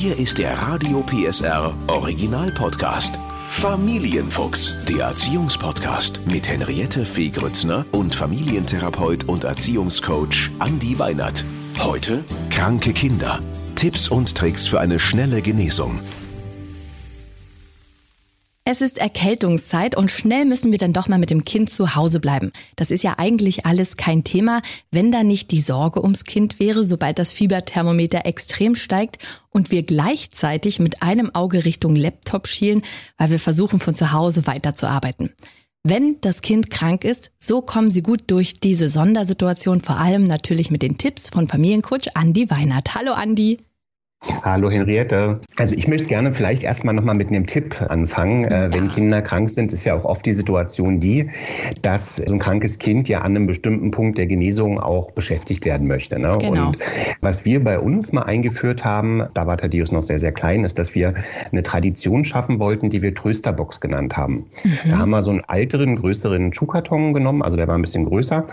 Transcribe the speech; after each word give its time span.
Hier 0.00 0.16
ist 0.16 0.38
der 0.38 0.56
Radio 0.56 1.02
PSR 1.02 1.74
Original 1.88 2.52
Podcast. 2.52 3.18
Familienfuchs, 3.50 4.76
der 4.88 5.06
Erziehungspodcast 5.06 6.24
mit 6.24 6.46
Henriette 6.46 7.04
Fee 7.04 7.30
Grützner 7.30 7.84
und 7.90 8.14
Familientherapeut 8.14 9.24
und 9.24 9.42
Erziehungscoach 9.42 10.52
Andi 10.60 11.00
Weinert. 11.00 11.44
Heute 11.80 12.22
kranke 12.48 12.92
Kinder. 12.92 13.40
Tipps 13.74 14.08
und 14.08 14.36
Tricks 14.36 14.68
für 14.68 14.78
eine 14.78 15.00
schnelle 15.00 15.42
Genesung. 15.42 15.98
Es 18.70 18.82
ist 18.82 18.98
Erkältungszeit 18.98 19.96
und 19.96 20.10
schnell 20.10 20.44
müssen 20.44 20.72
wir 20.72 20.78
dann 20.78 20.92
doch 20.92 21.08
mal 21.08 21.18
mit 21.18 21.30
dem 21.30 21.46
Kind 21.46 21.70
zu 21.70 21.94
Hause 21.94 22.20
bleiben. 22.20 22.52
Das 22.76 22.90
ist 22.90 23.02
ja 23.02 23.14
eigentlich 23.16 23.64
alles 23.64 23.96
kein 23.96 24.24
Thema, 24.24 24.60
wenn 24.90 25.10
da 25.10 25.22
nicht 25.22 25.52
die 25.52 25.60
Sorge 25.62 26.02
ums 26.02 26.24
Kind 26.24 26.60
wäre, 26.60 26.84
sobald 26.84 27.18
das 27.18 27.32
Fieberthermometer 27.32 28.26
extrem 28.26 28.74
steigt 28.74 29.16
und 29.48 29.70
wir 29.70 29.84
gleichzeitig 29.84 30.80
mit 30.80 31.02
einem 31.02 31.34
Auge 31.34 31.64
Richtung 31.64 31.96
Laptop 31.96 32.46
schielen, 32.46 32.82
weil 33.16 33.30
wir 33.30 33.38
versuchen 33.38 33.80
von 33.80 33.94
zu 33.94 34.12
Hause 34.12 34.46
weiterzuarbeiten. 34.46 35.30
Wenn 35.82 36.20
das 36.20 36.42
Kind 36.42 36.68
krank 36.68 37.04
ist, 37.04 37.30
so 37.38 37.62
kommen 37.62 37.90
Sie 37.90 38.02
gut 38.02 38.24
durch 38.26 38.60
diese 38.60 38.90
Sondersituation, 38.90 39.80
vor 39.80 39.96
allem 39.96 40.24
natürlich 40.24 40.70
mit 40.70 40.82
den 40.82 40.98
Tipps 40.98 41.30
von 41.30 41.48
Familiencoach 41.48 42.16
Andi 42.16 42.50
Weinert. 42.50 42.94
Hallo 42.94 43.12
Andi. 43.12 43.60
Hallo 44.42 44.70
Henriette. 44.70 45.40
Also 45.56 45.76
ich 45.76 45.86
möchte 45.86 46.06
gerne 46.06 46.32
vielleicht 46.32 46.64
erstmal 46.64 46.92
nochmal 46.92 47.14
mit 47.14 47.28
einem 47.28 47.46
Tipp 47.46 47.80
anfangen. 47.88 48.44
Äh, 48.46 48.68
wenn 48.72 48.88
Kinder 48.88 49.22
krank 49.22 49.48
sind, 49.48 49.72
ist 49.72 49.84
ja 49.84 49.94
auch 49.94 50.04
oft 50.04 50.26
die 50.26 50.32
Situation 50.32 50.98
die, 50.98 51.30
dass 51.82 52.16
so 52.16 52.34
ein 52.34 52.40
krankes 52.40 52.78
Kind 52.78 53.08
ja 53.08 53.20
an 53.20 53.36
einem 53.36 53.46
bestimmten 53.46 53.92
Punkt 53.92 54.18
der 54.18 54.26
Genesung 54.26 54.80
auch 54.80 55.12
beschäftigt 55.12 55.64
werden 55.64 55.86
möchte. 55.86 56.18
Ne? 56.18 56.36
Genau. 56.40 56.68
Und 56.68 56.78
was 57.20 57.44
wir 57.44 57.62
bei 57.62 57.78
uns 57.78 58.12
mal 58.12 58.22
eingeführt 58.22 58.84
haben, 58.84 59.22
da 59.34 59.46
war 59.46 59.56
Thaddeus 59.56 59.92
noch 59.92 60.02
sehr, 60.02 60.18
sehr 60.18 60.32
klein, 60.32 60.64
ist, 60.64 60.78
dass 60.78 60.96
wir 60.96 61.14
eine 61.52 61.62
Tradition 61.62 62.24
schaffen 62.24 62.58
wollten, 62.58 62.90
die 62.90 63.02
wir 63.02 63.14
Trösterbox 63.14 63.80
genannt 63.80 64.16
haben. 64.16 64.46
Mhm. 64.64 64.90
Da 64.90 64.98
haben 64.98 65.10
wir 65.10 65.22
so 65.22 65.30
einen 65.30 65.42
älteren, 65.48 65.94
größeren 65.94 66.52
Schuhkarton 66.52 67.14
genommen, 67.14 67.42
also 67.42 67.56
der 67.56 67.68
war 67.68 67.76
ein 67.76 67.82
bisschen 67.82 68.04
größer 68.06 68.46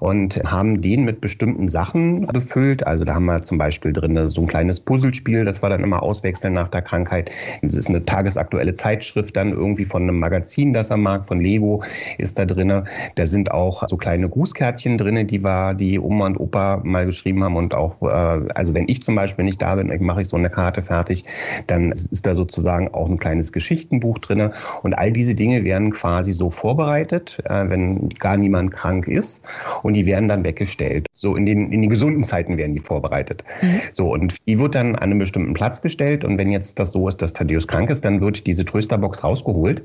und 0.00 0.36
haben 0.44 0.80
den 0.80 1.04
mit 1.04 1.20
bestimmten 1.20 1.68
Sachen 1.68 2.26
befüllt. 2.26 2.86
Also 2.86 3.04
da 3.04 3.14
haben 3.14 3.26
wir 3.26 3.42
zum 3.42 3.58
Beispiel 3.58 3.92
drin 3.92 4.30
so 4.30 4.40
ein 4.40 4.46
kleines 4.46 4.80
Puzzle 4.80 5.09
Puzzlespiel, 5.10 5.44
das 5.44 5.62
war 5.62 5.70
dann 5.70 5.82
immer 5.82 6.02
auswechseln 6.02 6.54
nach 6.54 6.68
der 6.68 6.82
Krankheit. 6.82 7.30
Es 7.62 7.74
ist 7.74 7.88
eine 7.88 8.04
tagesaktuelle 8.04 8.74
Zeitschrift 8.74 9.36
dann 9.36 9.50
irgendwie 9.50 9.84
von 9.84 10.02
einem 10.02 10.18
Magazin, 10.18 10.72
das 10.72 10.90
er 10.90 10.96
mag, 10.96 11.26
von 11.26 11.40
Lego 11.40 11.82
ist 12.18 12.38
da 12.38 12.46
drin. 12.46 12.84
Da 13.14 13.26
sind 13.26 13.50
auch 13.50 13.86
so 13.88 13.96
kleine 13.96 14.28
Grußkärtchen 14.28 14.98
drin, 14.98 15.26
die 15.26 15.42
war, 15.42 15.74
die 15.74 15.98
Oma 15.98 16.26
und 16.26 16.38
Opa 16.38 16.80
mal 16.84 17.06
geschrieben 17.06 17.44
haben 17.44 17.56
und 17.56 17.74
auch, 17.74 18.00
äh, 18.02 18.48
also 18.54 18.74
wenn 18.74 18.88
ich 18.88 19.02
zum 19.02 19.14
Beispiel 19.14 19.44
nicht 19.44 19.60
da 19.60 19.74
bin, 19.74 19.90
mache 20.04 20.22
ich 20.22 20.28
so 20.28 20.36
eine 20.36 20.50
Karte 20.50 20.82
fertig, 20.82 21.24
dann 21.66 21.92
ist 21.92 22.26
da 22.26 22.34
sozusagen 22.34 22.88
auch 22.94 23.08
ein 23.08 23.18
kleines 23.18 23.52
Geschichtenbuch 23.52 24.18
drin 24.18 24.50
und 24.82 24.94
all 24.94 25.12
diese 25.12 25.34
Dinge 25.34 25.64
werden 25.64 25.90
quasi 25.90 26.32
so 26.32 26.50
vorbereitet, 26.50 27.38
äh, 27.44 27.68
wenn 27.68 28.08
gar 28.10 28.36
niemand 28.36 28.72
krank 28.72 29.08
ist 29.08 29.44
und 29.82 29.94
die 29.94 30.06
werden 30.06 30.28
dann 30.28 30.44
weggestellt. 30.44 31.06
So 31.12 31.36
in 31.36 31.46
den, 31.46 31.72
in 31.72 31.82
den 31.82 31.90
gesunden 31.90 32.24
Zeiten 32.24 32.56
werden 32.56 32.74
die 32.74 32.80
vorbereitet. 32.80 33.44
Mhm. 33.60 33.80
So 33.92 34.12
und 34.12 34.36
die 34.46 34.58
wird 34.58 34.74
dann 34.74 34.94
an 34.96 34.99
einem 35.00 35.18
bestimmten 35.18 35.54
Platz 35.54 35.82
gestellt 35.82 36.24
und 36.24 36.38
wenn 36.38 36.50
jetzt 36.50 36.78
das 36.78 36.92
so 36.92 37.08
ist, 37.08 37.22
dass 37.22 37.32
Thaddeus 37.32 37.66
krank 37.66 37.90
ist, 37.90 38.04
dann 38.04 38.20
wird 38.20 38.46
diese 38.46 38.64
Trösterbox 38.64 39.24
rausgeholt 39.24 39.82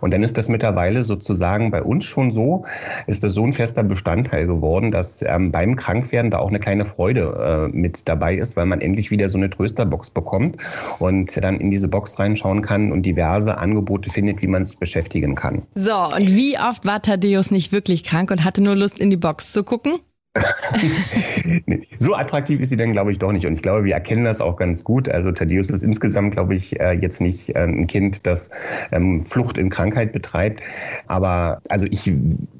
und 0.00 0.12
dann 0.12 0.22
ist 0.22 0.38
das 0.38 0.48
mittlerweile 0.48 1.04
sozusagen 1.04 1.70
bei 1.70 1.82
uns 1.82 2.04
schon 2.04 2.32
so, 2.32 2.64
ist 3.06 3.24
das 3.24 3.34
so 3.34 3.44
ein 3.44 3.52
fester 3.52 3.82
Bestandteil 3.82 4.46
geworden, 4.46 4.90
dass 4.90 5.22
ähm, 5.22 5.52
beim 5.52 5.76
Krankwerden 5.76 6.30
da 6.30 6.38
auch 6.38 6.48
eine 6.48 6.60
kleine 6.60 6.84
Freude 6.84 7.68
äh, 7.72 7.76
mit 7.76 8.08
dabei 8.08 8.36
ist, 8.36 8.56
weil 8.56 8.66
man 8.66 8.80
endlich 8.80 9.10
wieder 9.10 9.28
so 9.28 9.38
eine 9.38 9.50
Trösterbox 9.50 10.10
bekommt 10.10 10.56
und 10.98 11.42
dann 11.42 11.60
in 11.60 11.70
diese 11.70 11.88
Box 11.88 12.18
reinschauen 12.18 12.62
kann 12.62 12.92
und 12.92 13.02
diverse 13.02 13.58
Angebote 13.58 14.10
findet, 14.10 14.42
wie 14.42 14.46
man 14.46 14.64
sich 14.64 14.78
beschäftigen 14.78 15.34
kann. 15.34 15.62
So, 15.74 15.94
und 15.94 16.34
wie 16.34 16.58
oft 16.58 16.86
war 16.86 17.02
Thaddeus 17.02 17.50
nicht 17.50 17.72
wirklich 17.72 18.04
krank 18.04 18.30
und 18.30 18.44
hatte 18.44 18.62
nur 18.62 18.74
Lust 18.74 19.00
in 19.00 19.10
die 19.10 19.16
Box 19.16 19.52
zu 19.52 19.64
gucken? 19.64 19.98
so 21.98 22.14
attraktiv 22.14 22.60
ist 22.60 22.70
sie 22.70 22.76
dann, 22.76 22.92
glaube 22.92 23.12
ich, 23.12 23.18
doch 23.18 23.32
nicht. 23.32 23.46
Und 23.46 23.54
ich 23.54 23.62
glaube, 23.62 23.84
wir 23.84 23.94
erkennen 23.94 24.24
das 24.24 24.40
auch 24.40 24.56
ganz 24.56 24.84
gut. 24.84 25.08
Also 25.08 25.32
Thaddeus 25.32 25.70
ist 25.70 25.82
insgesamt, 25.82 26.34
glaube 26.34 26.54
ich, 26.54 26.78
äh, 26.78 26.92
jetzt 26.92 27.20
nicht 27.20 27.54
äh, 27.54 27.60
ein 27.60 27.86
Kind, 27.86 28.26
das 28.26 28.50
ähm, 28.92 29.22
Flucht 29.24 29.58
in 29.58 29.70
Krankheit 29.70 30.12
betreibt. 30.12 30.60
Aber 31.06 31.60
also 31.68 31.86
ich 31.90 32.12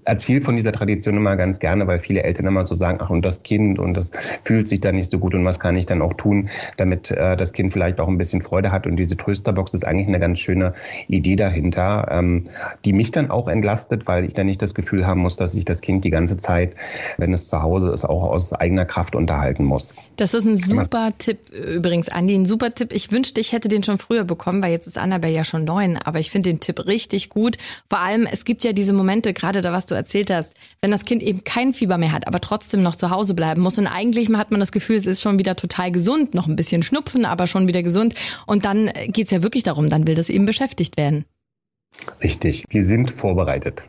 erzähle 0.04 0.42
von 0.42 0.56
dieser 0.56 0.72
Tradition 0.72 1.16
immer 1.16 1.36
ganz 1.36 1.58
gerne, 1.58 1.86
weil 1.86 2.00
viele 2.00 2.22
Eltern 2.22 2.46
immer 2.46 2.64
so 2.64 2.74
sagen, 2.74 2.98
ach 3.00 3.10
und 3.10 3.22
das 3.22 3.42
Kind 3.42 3.78
und 3.78 3.94
das 3.94 4.10
fühlt 4.44 4.68
sich 4.68 4.80
dann 4.80 4.96
nicht 4.96 5.10
so 5.10 5.18
gut 5.18 5.34
und 5.34 5.44
was 5.44 5.60
kann 5.60 5.76
ich 5.76 5.86
dann 5.86 6.02
auch 6.02 6.14
tun, 6.14 6.48
damit 6.76 7.10
äh, 7.10 7.36
das 7.36 7.52
Kind 7.52 7.72
vielleicht 7.72 8.00
auch 8.00 8.08
ein 8.08 8.18
bisschen 8.18 8.42
Freude 8.42 8.72
hat. 8.72 8.86
Und 8.86 8.96
diese 8.96 9.16
Trösterbox 9.16 9.74
ist 9.74 9.86
eigentlich 9.86 10.08
eine 10.08 10.20
ganz 10.20 10.40
schöne 10.40 10.74
Idee 11.08 11.36
dahinter, 11.36 12.08
ähm, 12.10 12.46
die 12.84 12.92
mich 12.92 13.10
dann 13.10 13.30
auch 13.30 13.48
entlastet, 13.48 14.06
weil 14.06 14.24
ich 14.24 14.34
dann 14.34 14.46
nicht 14.46 14.62
das 14.62 14.74
Gefühl 14.74 15.06
haben 15.06 15.20
muss, 15.20 15.36
dass 15.36 15.54
ich 15.54 15.64
das 15.64 15.80
Kind 15.80 16.04
die 16.04 16.10
ganze 16.10 16.36
Zeit, 16.36 16.74
wenn 17.18 17.32
es 17.32 17.48
zu 17.48 17.62
Hause 17.62 17.65
ist, 17.92 18.04
auch 18.04 18.22
aus 18.22 18.52
eigener 18.52 18.84
Kraft 18.84 19.14
unterhalten 19.14 19.64
muss. 19.64 19.94
Das 20.16 20.34
ist 20.34 20.46
ein 20.46 20.56
super? 20.56 21.12
Tipp 21.18 21.50
übrigens, 21.50 22.08
Andi, 22.08 22.34
ein 22.34 22.46
super 22.46 22.74
Tipp. 22.74 22.92
Ich 22.92 23.12
wünschte, 23.12 23.40
ich 23.40 23.52
hätte 23.52 23.68
den 23.68 23.82
schon 23.82 23.98
früher 23.98 24.24
bekommen, 24.24 24.62
weil 24.62 24.72
jetzt 24.72 24.86
ist 24.86 24.98
Annabelle 24.98 25.34
ja 25.34 25.44
schon 25.44 25.64
neun, 25.64 25.96
aber 25.96 26.18
ich 26.18 26.30
finde 26.30 26.50
den 26.50 26.60
Tipp 26.60 26.86
richtig 26.86 27.28
gut. 27.28 27.56
Vor 27.88 28.00
allem, 28.00 28.26
es 28.30 28.44
gibt 28.44 28.64
ja 28.64 28.72
diese 28.72 28.92
Momente, 28.92 29.32
gerade 29.32 29.60
da, 29.60 29.72
was 29.72 29.86
du 29.86 29.94
erzählt 29.94 30.30
hast, 30.30 30.54
wenn 30.80 30.90
das 30.90 31.04
Kind 31.04 31.22
eben 31.22 31.44
kein 31.44 31.72
Fieber 31.72 31.98
mehr 31.98 32.12
hat, 32.12 32.26
aber 32.26 32.40
trotzdem 32.40 32.82
noch 32.82 32.96
zu 32.96 33.10
Hause 33.10 33.34
bleiben 33.34 33.62
muss 33.62 33.78
und 33.78 33.86
eigentlich 33.86 34.28
hat 34.30 34.50
man 34.50 34.60
das 34.60 34.72
Gefühl, 34.72 34.96
es 34.96 35.06
ist 35.06 35.22
schon 35.22 35.38
wieder 35.38 35.56
total 35.56 35.90
gesund, 35.90 36.34
noch 36.34 36.46
ein 36.46 36.56
bisschen 36.56 36.82
Schnupfen, 36.82 37.24
aber 37.24 37.46
schon 37.46 37.68
wieder 37.68 37.82
gesund 37.82 38.14
und 38.46 38.64
dann 38.64 38.90
geht's 39.08 39.30
ja 39.30 39.42
wirklich 39.42 39.62
darum, 39.62 39.88
dann 39.88 40.06
will 40.06 40.14
das 40.14 40.28
eben 40.28 40.46
beschäftigt 40.46 40.96
werden. 40.96 41.24
Richtig, 42.22 42.64
wir 42.68 42.84
sind 42.84 43.10
vorbereitet. 43.10 43.88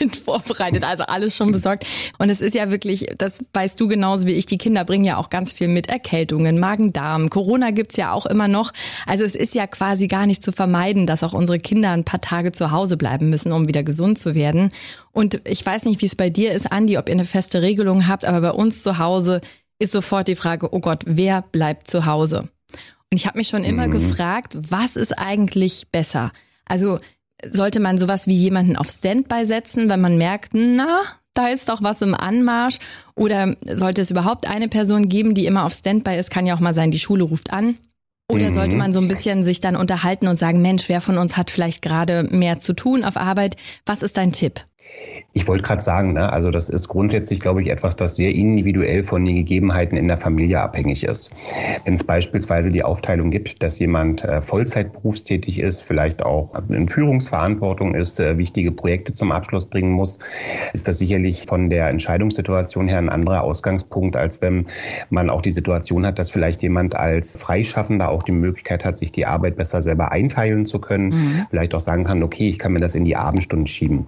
Sind 0.00 0.16
vorbereitet, 0.16 0.82
also 0.82 1.04
alles 1.04 1.36
schon 1.36 1.52
besorgt. 1.52 1.86
Und 2.18 2.30
es 2.30 2.40
ist 2.40 2.54
ja 2.54 2.70
wirklich, 2.70 3.06
das 3.18 3.44
weißt 3.52 3.78
du 3.78 3.86
genauso 3.86 4.26
wie 4.26 4.32
ich, 4.32 4.46
die 4.46 4.58
Kinder 4.58 4.84
bringen 4.84 5.04
ja 5.04 5.18
auch 5.18 5.30
ganz 5.30 5.52
viel 5.52 5.68
mit 5.68 5.88
Erkältungen, 5.88 6.58
Magen-Darm. 6.58 7.28
Corona 7.28 7.70
gibt's 7.70 7.96
ja 7.96 8.12
auch 8.12 8.26
immer 8.26 8.48
noch. 8.48 8.72
Also 9.06 9.24
es 9.24 9.34
ist 9.34 9.54
ja 9.54 9.66
quasi 9.66 10.08
gar 10.08 10.26
nicht 10.26 10.42
zu 10.42 10.52
vermeiden, 10.52 11.06
dass 11.06 11.22
auch 11.22 11.34
unsere 11.34 11.58
Kinder 11.58 11.90
ein 11.90 12.04
paar 12.04 12.20
Tage 12.20 12.52
zu 12.52 12.70
Hause 12.70 12.96
bleiben 12.96 13.28
müssen, 13.28 13.52
um 13.52 13.68
wieder 13.68 13.82
gesund 13.82 14.18
zu 14.18 14.34
werden. 14.34 14.72
Und 15.12 15.40
ich 15.44 15.64
weiß 15.64 15.84
nicht, 15.84 16.00
wie 16.00 16.06
es 16.06 16.16
bei 16.16 16.30
dir 16.30 16.52
ist, 16.52 16.72
Andi, 16.72 16.96
ob 16.96 17.08
ihr 17.08 17.14
eine 17.14 17.24
feste 17.24 17.62
Regelung 17.62 18.08
habt, 18.08 18.24
aber 18.24 18.40
bei 18.40 18.52
uns 18.52 18.82
zu 18.82 18.98
Hause 18.98 19.40
ist 19.78 19.92
sofort 19.92 20.28
die 20.28 20.34
Frage, 20.34 20.72
oh 20.72 20.80
Gott, 20.80 21.02
wer 21.06 21.42
bleibt 21.42 21.88
zu 21.88 22.06
Hause? 22.06 22.48
Und 23.12 23.18
ich 23.18 23.26
habe 23.26 23.38
mich 23.38 23.48
schon 23.48 23.64
immer 23.64 23.88
mhm. 23.88 23.92
gefragt, 23.92 24.56
was 24.68 24.96
ist 24.96 25.18
eigentlich 25.18 25.88
besser? 25.90 26.32
Also 26.64 27.00
sollte 27.48 27.80
man 27.80 27.98
sowas 27.98 28.26
wie 28.26 28.34
jemanden 28.34 28.76
auf 28.76 28.88
Standby 28.88 29.44
setzen, 29.44 29.88
wenn 29.88 30.00
man 30.00 30.18
merkt, 30.18 30.52
na, 30.54 31.02
da 31.34 31.48
ist 31.48 31.68
doch 31.68 31.82
was 31.82 32.02
im 32.02 32.14
Anmarsch? 32.14 32.78
Oder 33.14 33.54
sollte 33.64 34.00
es 34.00 34.10
überhaupt 34.10 34.48
eine 34.48 34.68
Person 34.68 35.08
geben, 35.08 35.34
die 35.34 35.46
immer 35.46 35.64
auf 35.64 35.72
Standby 35.72 36.16
ist? 36.16 36.30
Kann 36.30 36.46
ja 36.46 36.54
auch 36.54 36.60
mal 36.60 36.74
sein, 36.74 36.90
die 36.90 36.98
Schule 36.98 37.24
ruft 37.24 37.52
an. 37.52 37.76
Oder 38.30 38.50
mhm. 38.50 38.54
sollte 38.54 38.76
man 38.76 38.92
so 38.92 39.00
ein 39.00 39.08
bisschen 39.08 39.44
sich 39.44 39.60
dann 39.60 39.76
unterhalten 39.76 40.28
und 40.28 40.38
sagen, 40.38 40.62
Mensch, 40.62 40.88
wer 40.88 41.00
von 41.00 41.18
uns 41.18 41.36
hat 41.36 41.50
vielleicht 41.50 41.82
gerade 41.82 42.24
mehr 42.24 42.58
zu 42.58 42.72
tun 42.74 43.04
auf 43.04 43.16
Arbeit? 43.16 43.56
Was 43.86 44.02
ist 44.02 44.16
dein 44.16 44.32
Tipp? 44.32 44.64
Ich 45.32 45.46
wollte 45.46 45.62
gerade 45.62 45.80
sagen, 45.80 46.14
ne, 46.14 46.32
also 46.32 46.50
das 46.50 46.68
ist 46.68 46.88
grundsätzlich, 46.88 47.38
glaube 47.38 47.62
ich, 47.62 47.68
etwas, 47.68 47.94
das 47.94 48.16
sehr 48.16 48.34
individuell 48.34 49.04
von 49.04 49.24
den 49.24 49.36
Gegebenheiten 49.36 49.96
in 49.96 50.08
der 50.08 50.16
Familie 50.16 50.60
abhängig 50.60 51.04
ist. 51.04 51.32
Wenn 51.84 51.94
es 51.94 52.02
beispielsweise 52.02 52.70
die 52.70 52.82
Aufteilung 52.82 53.30
gibt, 53.30 53.62
dass 53.62 53.78
jemand 53.78 54.24
äh, 54.24 54.42
Vollzeit 54.42 54.92
berufstätig 54.92 55.60
ist, 55.60 55.82
vielleicht 55.82 56.24
auch 56.24 56.52
in 56.68 56.88
Führungsverantwortung 56.88 57.94
ist, 57.94 58.18
äh, 58.18 58.38
wichtige 58.38 58.72
Projekte 58.72 59.12
zum 59.12 59.30
Abschluss 59.30 59.66
bringen 59.66 59.92
muss, 59.92 60.18
ist 60.72 60.88
das 60.88 60.98
sicherlich 60.98 61.46
von 61.46 61.70
der 61.70 61.88
Entscheidungssituation 61.88 62.88
her 62.88 62.98
ein 62.98 63.08
anderer 63.08 63.42
Ausgangspunkt, 63.42 64.16
als 64.16 64.42
wenn 64.42 64.66
man 65.10 65.30
auch 65.30 65.42
die 65.42 65.52
Situation 65.52 66.04
hat, 66.06 66.18
dass 66.18 66.30
vielleicht 66.30 66.62
jemand 66.62 66.96
als 66.96 67.36
Freischaffender 67.36 68.08
auch 68.08 68.24
die 68.24 68.32
Möglichkeit 68.32 68.84
hat, 68.84 68.96
sich 68.96 69.12
die 69.12 69.26
Arbeit 69.26 69.54
besser 69.54 69.80
selber 69.80 70.10
einteilen 70.10 70.66
zu 70.66 70.80
können, 70.80 71.08
mhm. 71.08 71.46
vielleicht 71.50 71.74
auch 71.74 71.80
sagen 71.80 72.02
kann, 72.02 72.22
okay, 72.24 72.48
ich 72.48 72.58
kann 72.58 72.72
mir 72.72 72.80
das 72.80 72.96
in 72.96 73.04
die 73.04 73.14
Abendstunden 73.14 73.68
schieben. 73.68 74.06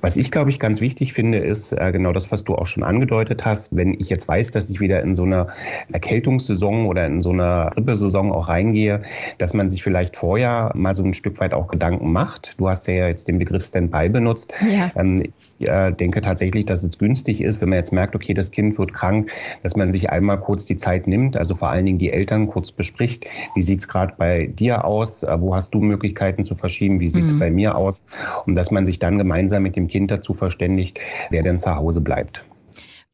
Was 0.00 0.16
ich 0.16 0.30
glaube 0.36 0.50
ich, 0.50 0.60
ganz 0.60 0.82
wichtig 0.82 1.14
finde, 1.14 1.38
ist 1.38 1.72
äh, 1.72 1.92
genau 1.92 2.12
das, 2.12 2.30
was 2.30 2.44
du 2.44 2.56
auch 2.56 2.66
schon 2.66 2.82
angedeutet 2.82 3.46
hast. 3.46 3.74
Wenn 3.74 3.94
ich 3.94 4.10
jetzt 4.10 4.28
weiß, 4.28 4.50
dass 4.50 4.68
ich 4.68 4.80
wieder 4.80 5.00
in 5.00 5.14
so 5.14 5.22
einer 5.22 5.48
Erkältungssaison 5.90 6.84
oder 6.84 7.06
in 7.06 7.22
so 7.22 7.30
einer 7.30 7.70
Grippesaison 7.72 8.30
auch 8.32 8.48
reingehe, 8.48 9.00
dass 9.38 9.54
man 9.54 9.70
sich 9.70 9.82
vielleicht 9.82 10.14
vorher 10.14 10.72
mal 10.74 10.92
so 10.92 11.02
ein 11.02 11.14
Stück 11.14 11.40
weit 11.40 11.54
auch 11.54 11.68
Gedanken 11.68 12.12
macht. 12.12 12.54
Du 12.58 12.68
hast 12.68 12.86
ja 12.86 13.08
jetzt 13.08 13.28
den 13.28 13.38
Begriff 13.38 13.64
Standby 13.64 14.10
benutzt. 14.10 14.52
Ja. 14.60 14.90
Ähm, 14.94 15.16
ich 15.58 15.66
äh, 15.70 15.92
denke 15.92 16.20
tatsächlich, 16.20 16.66
dass 16.66 16.82
es 16.82 16.98
günstig 16.98 17.40
ist, 17.40 17.62
wenn 17.62 17.70
man 17.70 17.78
jetzt 17.78 17.94
merkt, 17.94 18.14
okay, 18.14 18.34
das 18.34 18.50
Kind 18.50 18.78
wird 18.78 18.92
krank, 18.92 19.32
dass 19.62 19.74
man 19.74 19.90
sich 19.90 20.10
einmal 20.10 20.38
kurz 20.38 20.66
die 20.66 20.76
Zeit 20.76 21.06
nimmt, 21.06 21.38
also 21.38 21.54
vor 21.54 21.70
allen 21.70 21.86
Dingen 21.86 21.98
die 21.98 22.12
Eltern 22.12 22.46
kurz 22.48 22.72
bespricht. 22.72 23.24
Wie 23.54 23.62
sieht 23.62 23.80
es 23.80 23.88
gerade 23.88 24.12
bei 24.18 24.48
dir 24.48 24.84
aus? 24.84 25.22
Äh, 25.22 25.40
wo 25.40 25.54
hast 25.54 25.72
du 25.72 25.80
Möglichkeiten 25.80 26.44
zu 26.44 26.54
verschieben? 26.54 27.00
Wie 27.00 27.08
sieht 27.08 27.24
es 27.24 27.32
mhm. 27.32 27.38
bei 27.38 27.50
mir 27.50 27.74
aus? 27.74 28.04
Und 28.44 28.54
dass 28.54 28.70
man 28.70 28.84
sich 28.84 28.98
dann 28.98 29.16
gemeinsam 29.16 29.62
mit 29.62 29.76
dem 29.76 29.88
Kind 29.88 30.10
dazu 30.10 30.25
verständigt, 30.34 31.00
wer 31.30 31.42
denn 31.42 31.58
zu 31.58 31.74
Hause 31.74 32.00
bleibt. 32.00 32.44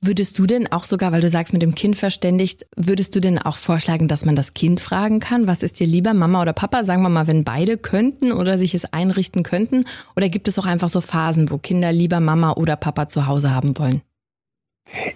Würdest 0.04 0.36
du 0.40 0.46
denn 0.46 0.66
auch 0.72 0.84
sogar, 0.84 1.12
weil 1.12 1.20
du 1.20 1.30
sagst, 1.30 1.52
mit 1.52 1.62
dem 1.62 1.76
Kind 1.76 1.96
verständigt, 1.96 2.66
würdest 2.76 3.14
du 3.14 3.20
denn 3.20 3.38
auch 3.38 3.56
vorschlagen, 3.56 4.08
dass 4.08 4.24
man 4.24 4.34
das 4.34 4.52
Kind 4.52 4.80
fragen 4.80 5.20
kann, 5.20 5.46
was 5.46 5.62
ist 5.62 5.78
dir 5.78 5.86
lieber, 5.86 6.12
Mama 6.12 6.42
oder 6.42 6.52
Papa? 6.52 6.82
Sagen 6.82 7.02
wir 7.02 7.08
mal, 7.08 7.28
wenn 7.28 7.44
beide 7.44 7.78
könnten 7.78 8.32
oder 8.32 8.58
sich 8.58 8.74
es 8.74 8.92
einrichten 8.92 9.44
könnten? 9.44 9.84
Oder 10.16 10.28
gibt 10.28 10.48
es 10.48 10.58
auch 10.58 10.66
einfach 10.66 10.88
so 10.88 11.00
Phasen, 11.00 11.52
wo 11.52 11.58
Kinder 11.58 11.92
lieber 11.92 12.18
Mama 12.18 12.54
oder 12.54 12.74
Papa 12.74 13.06
zu 13.06 13.28
Hause 13.28 13.54
haben 13.54 13.78
wollen? 13.78 14.02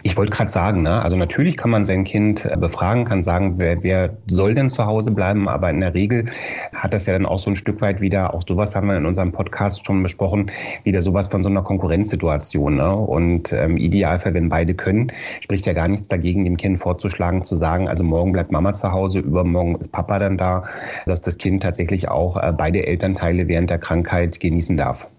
Ich 0.02 0.16
wollte 0.16 0.32
gerade 0.32 0.50
sagen, 0.50 0.82
ne? 0.82 1.02
also 1.02 1.16
natürlich 1.16 1.56
kann 1.56 1.70
man 1.70 1.84
sein 1.84 2.04
Kind 2.04 2.44
äh, 2.44 2.56
befragen, 2.56 3.04
kann 3.04 3.22
sagen, 3.22 3.58
wer, 3.58 3.82
wer 3.82 4.16
soll 4.26 4.54
denn 4.54 4.70
zu 4.70 4.86
Hause 4.86 5.10
bleiben, 5.10 5.48
aber 5.48 5.68
in 5.68 5.80
der 5.80 5.94
Regel 5.94 6.26
hat 6.72 6.94
das 6.94 7.06
ja 7.06 7.12
dann 7.12 7.26
auch 7.26 7.38
so 7.38 7.50
ein 7.50 7.56
Stück 7.56 7.80
weit 7.82 8.00
wieder, 8.00 8.32
auch 8.32 8.42
sowas 8.46 8.74
haben 8.74 8.88
wir 8.88 8.96
in 8.96 9.04
unserem 9.04 9.32
Podcast 9.32 9.84
schon 9.84 10.02
besprochen, 10.02 10.50
wieder 10.84 11.02
sowas 11.02 11.28
von 11.28 11.42
so 11.42 11.50
einer 11.50 11.62
Konkurrenzsituation. 11.62 12.76
Ne? 12.76 12.94
Und 12.94 13.52
ähm, 13.52 13.76
Idealfall, 13.76 14.32
wenn 14.32 14.48
beide 14.48 14.74
können, 14.74 15.12
spricht 15.40 15.66
ja 15.66 15.74
gar 15.74 15.88
nichts 15.88 16.08
dagegen, 16.08 16.44
dem 16.44 16.56
Kind 16.56 16.80
vorzuschlagen, 16.80 17.44
zu 17.44 17.54
sagen, 17.54 17.88
also 17.88 18.02
morgen 18.02 18.32
bleibt 18.32 18.52
Mama 18.52 18.72
zu 18.72 18.92
Hause, 18.92 19.18
übermorgen 19.18 19.76
ist 19.76 19.92
Papa 19.92 20.18
dann 20.18 20.38
da, 20.38 20.64
dass 21.04 21.20
das 21.20 21.36
Kind 21.36 21.62
tatsächlich 21.62 22.08
auch 22.08 22.36
äh, 22.36 22.52
beide 22.56 22.86
Elternteile 22.86 23.48
während 23.48 23.68
der 23.68 23.78
Krankheit 23.78 24.40
genießen 24.40 24.76
darf. 24.76 25.10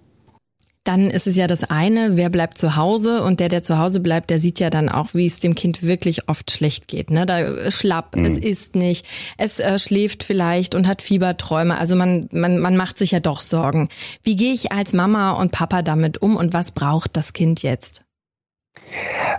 Dann 0.88 1.10
ist 1.10 1.28
es 1.28 1.36
ja 1.36 1.48
das 1.48 1.66
eine, 1.66 2.16
wer 2.16 2.30
bleibt 2.30 2.58
zu 2.58 2.78
Hause 2.78 3.22
und 3.22 3.42
der, 3.42 3.50
der 3.50 3.62
zu 3.62 3.78
Hause 3.78 4.00
bleibt, 4.00 4.30
der 4.30 4.40
sieht 4.40 4.62
ja 4.62 4.70
dann 4.70 4.88
auch, 4.88 5.14
wie 5.14 5.26
es 5.26 5.42
dem 5.42 5.54
Kind 5.54 5.84
wirklich 5.84 6.30
oft 6.30 6.50
schlecht 6.50 6.88
geht. 6.88 7.12
Ne? 7.12 7.26
Da 7.26 7.70
schlapp, 7.70 8.16
mhm. 8.16 8.24
es 8.24 8.38
isst 8.38 8.76
nicht, 8.76 9.06
es 9.38 9.60
äh, 9.60 9.80
schläft 9.80 10.24
vielleicht 10.24 10.76
und 10.76 10.88
hat 10.88 11.02
Fieberträume. 11.02 11.78
Also 11.78 11.98
man, 11.98 12.30
man, 12.32 12.60
man 12.60 12.78
macht 12.78 12.98
sich 12.98 13.12
ja 13.12 13.20
doch 13.20 13.42
Sorgen. 13.42 13.90
Wie 14.24 14.38
gehe 14.38 14.54
ich 14.54 14.72
als 14.72 14.94
Mama 14.94 15.32
und 15.32 15.52
Papa 15.52 15.82
damit 15.82 16.22
um 16.22 16.38
und 16.38 16.54
was 16.54 16.72
braucht 16.72 17.18
das 17.18 17.34
Kind 17.34 17.64
jetzt? 17.64 18.07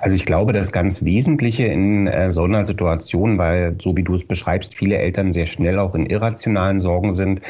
Also 0.01 0.17
ich 0.17 0.25
glaube, 0.25 0.53
das 0.53 0.73
ganz 0.73 1.05
Wesentliche 1.05 1.67
in 1.67 2.07
äh, 2.07 2.33
so 2.33 2.45
einer 2.45 2.65
Situation, 2.65 3.39
weil 3.39 3.77
so 3.81 3.97
wie 3.97 4.03
du 4.03 4.15
es 4.15 4.25
beschreibst, 4.25 4.75
viele 4.75 4.99
Eltern 4.99 5.33
sehr 5.33 5.47
schnell 5.47 5.79
auch 5.79 5.95
in 5.95 6.07
irrationalen 6.07 6.81
Sorgen 6.81 7.13
sind, 7.13 7.41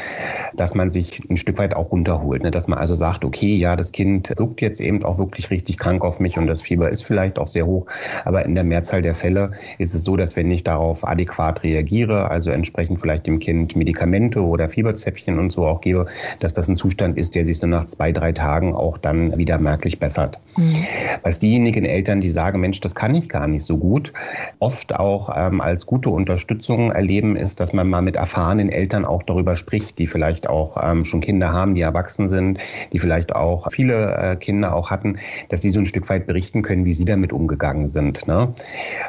dass 0.55 0.75
man 0.75 0.89
sich 0.89 1.21
ein 1.29 1.37
Stück 1.37 1.57
weit 1.57 1.75
auch 1.75 1.91
runterholt. 1.91 2.43
Ne? 2.43 2.51
Dass 2.51 2.67
man 2.67 2.79
also 2.79 2.95
sagt, 2.95 3.23
okay, 3.25 3.55
ja, 3.55 3.75
das 3.75 3.91
Kind 3.91 4.33
wirkt 4.37 4.61
jetzt 4.61 4.81
eben 4.81 5.03
auch 5.03 5.17
wirklich 5.17 5.49
richtig 5.49 5.77
krank 5.77 6.03
auf 6.03 6.19
mich 6.19 6.37
und 6.37 6.47
das 6.47 6.61
Fieber 6.61 6.89
ist 6.89 7.03
vielleicht 7.03 7.39
auch 7.39 7.47
sehr 7.47 7.65
hoch. 7.65 7.85
Aber 8.25 8.45
in 8.45 8.55
der 8.55 8.63
Mehrzahl 8.63 9.01
der 9.01 9.15
Fälle 9.15 9.51
ist 9.77 9.93
es 9.93 10.03
so, 10.03 10.17
dass 10.17 10.35
wenn 10.35 10.49
ich 10.51 10.63
darauf 10.63 11.07
adäquat 11.07 11.63
reagiere, 11.63 12.29
also 12.29 12.51
entsprechend 12.51 12.99
vielleicht 13.01 13.27
dem 13.27 13.39
Kind 13.39 13.75
Medikamente 13.75 14.41
oder 14.41 14.69
Fieberzäpfchen 14.69 15.39
und 15.39 15.51
so 15.51 15.65
auch 15.65 15.81
gebe, 15.81 16.07
dass 16.39 16.53
das 16.53 16.67
ein 16.67 16.75
Zustand 16.75 17.17
ist, 17.17 17.35
der 17.35 17.45
sich 17.45 17.59
so 17.59 17.67
nach 17.67 17.85
zwei, 17.85 18.11
drei 18.11 18.31
Tagen 18.31 18.73
auch 18.73 18.97
dann 18.97 19.37
wieder 19.37 19.57
merklich 19.57 19.99
bessert. 19.99 20.39
Mhm. 20.57 20.75
Was 21.23 21.39
diejenigen 21.39 21.85
Eltern, 21.85 22.21
die 22.21 22.31
sagen, 22.39 22.61
Mensch, 22.61 22.79
das 22.79 22.95
kann 22.95 23.13
ich 23.15 23.27
gar 23.27 23.47
nicht 23.47 23.65
so 23.65 23.77
gut, 23.77 24.13
oft 24.59 24.95
auch 24.95 25.29
ähm, 25.35 25.59
als 25.59 25.85
gute 25.85 26.09
Unterstützung 26.09 26.89
erleben, 26.89 27.35
ist, 27.35 27.59
dass 27.59 27.73
man 27.73 27.89
mal 27.89 28.01
mit 28.01 28.15
erfahrenen 28.15 28.69
Eltern 28.69 29.03
auch 29.03 29.23
darüber 29.23 29.57
spricht, 29.57 29.99
die 29.99 30.07
vielleicht 30.07 30.47
auch 30.47 30.77
ähm, 30.81 31.03
schon 31.03 31.19
Kinder 31.19 31.51
haben, 31.51 31.75
die 31.75 31.81
erwachsen 31.81 32.29
sind, 32.29 32.59
die 32.93 32.99
vielleicht 32.99 33.35
auch 33.35 33.67
viele 33.71 34.15
äh, 34.15 34.35
Kinder 34.37 34.73
auch 34.73 34.89
hatten, 34.89 35.17
dass 35.49 35.61
sie 35.61 35.69
so 35.69 35.81
ein 35.81 35.85
Stück 35.85 36.07
weit 36.09 36.27
berichten 36.27 36.61
können, 36.61 36.85
wie 36.85 36.93
sie 36.93 37.03
damit 37.03 37.33
umgegangen 37.33 37.89
sind. 37.89 38.25
Ne? 38.25 38.53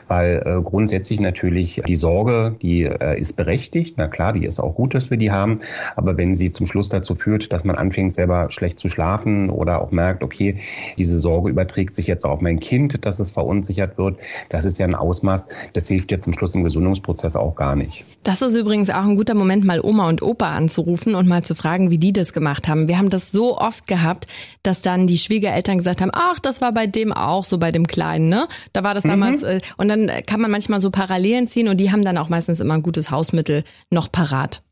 Weil 0.08 0.42
äh, 0.44 0.60
grundsätzlich 0.60 1.20
natürlich 1.20 1.80
die 1.86 1.94
Sorge, 1.94 2.56
die 2.60 2.82
äh, 2.82 3.16
ist 3.16 3.36
berechtigt, 3.36 3.94
na 3.96 4.08
klar, 4.08 4.32
die 4.32 4.44
ist 4.44 4.58
auch 4.58 4.74
gut, 4.74 4.92
dass 4.92 5.08
wir 5.08 5.18
die 5.18 5.30
haben, 5.30 5.60
aber 5.94 6.16
wenn 6.16 6.34
sie 6.34 6.50
zum 6.50 6.66
Schluss 6.66 6.88
dazu 6.88 7.14
führt, 7.14 7.52
dass 7.52 7.62
man 7.62 7.76
anfängt 7.76 8.12
selber 8.12 8.50
schlecht 8.50 8.80
zu 8.80 8.88
schlafen 8.88 9.50
oder 9.50 9.80
auch 9.80 9.92
merkt, 9.92 10.24
okay, 10.24 10.56
diese 10.98 11.16
Sorge 11.16 11.48
überträgt 11.48 11.94
sich 11.94 12.08
jetzt 12.08 12.24
auf 12.24 12.40
mein 12.40 12.58
Kind, 12.58 13.06
dass 13.06 13.19
es 13.20 13.30
verunsichert 13.30 13.98
wird. 13.98 14.18
Das 14.48 14.64
ist 14.64 14.78
ja 14.78 14.86
ein 14.86 14.94
Ausmaß, 14.94 15.46
das 15.72 15.88
hilft 15.88 16.10
ja 16.10 16.20
zum 16.20 16.32
Schluss 16.32 16.54
im 16.54 16.64
Gesundungsprozess 16.64 17.36
auch 17.36 17.54
gar 17.54 17.76
nicht. 17.76 18.04
Das 18.22 18.42
ist 18.42 18.54
übrigens 18.54 18.90
auch 18.90 19.04
ein 19.04 19.16
guter 19.16 19.34
Moment, 19.34 19.64
mal 19.64 19.80
Oma 19.80 20.08
und 20.08 20.22
Opa 20.22 20.54
anzurufen 20.54 21.14
und 21.14 21.28
mal 21.28 21.44
zu 21.44 21.54
fragen, 21.54 21.90
wie 21.90 21.98
die 21.98 22.12
das 22.12 22.32
gemacht 22.32 22.68
haben. 22.68 22.88
Wir 22.88 22.98
haben 22.98 23.10
das 23.10 23.30
so 23.30 23.58
oft 23.58 23.86
gehabt, 23.86 24.26
dass 24.62 24.82
dann 24.82 25.06
die 25.06 25.18
Schwiegereltern 25.18 25.78
gesagt 25.78 26.00
haben, 26.00 26.10
ach, 26.12 26.38
das 26.38 26.60
war 26.60 26.72
bei 26.72 26.86
dem 26.86 27.12
auch 27.12 27.44
so 27.44 27.58
bei 27.58 27.72
dem 27.72 27.86
Kleinen, 27.86 28.28
ne? 28.28 28.48
Da 28.72 28.84
war 28.84 28.94
das 28.94 29.04
damals, 29.04 29.42
mhm. 29.42 29.60
Und 29.76 29.88
dann 29.88 30.10
kann 30.26 30.40
man 30.40 30.50
manchmal 30.50 30.80
so 30.80 30.90
Parallelen 30.90 31.46
ziehen 31.46 31.68
und 31.68 31.78
die 31.78 31.90
haben 31.90 32.02
dann 32.02 32.18
auch 32.18 32.28
meistens 32.28 32.60
immer 32.60 32.74
ein 32.74 32.82
gutes 32.82 33.10
Hausmittel 33.10 33.64
noch 33.90 34.10
parat. 34.10 34.62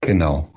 Genau. 0.00 0.48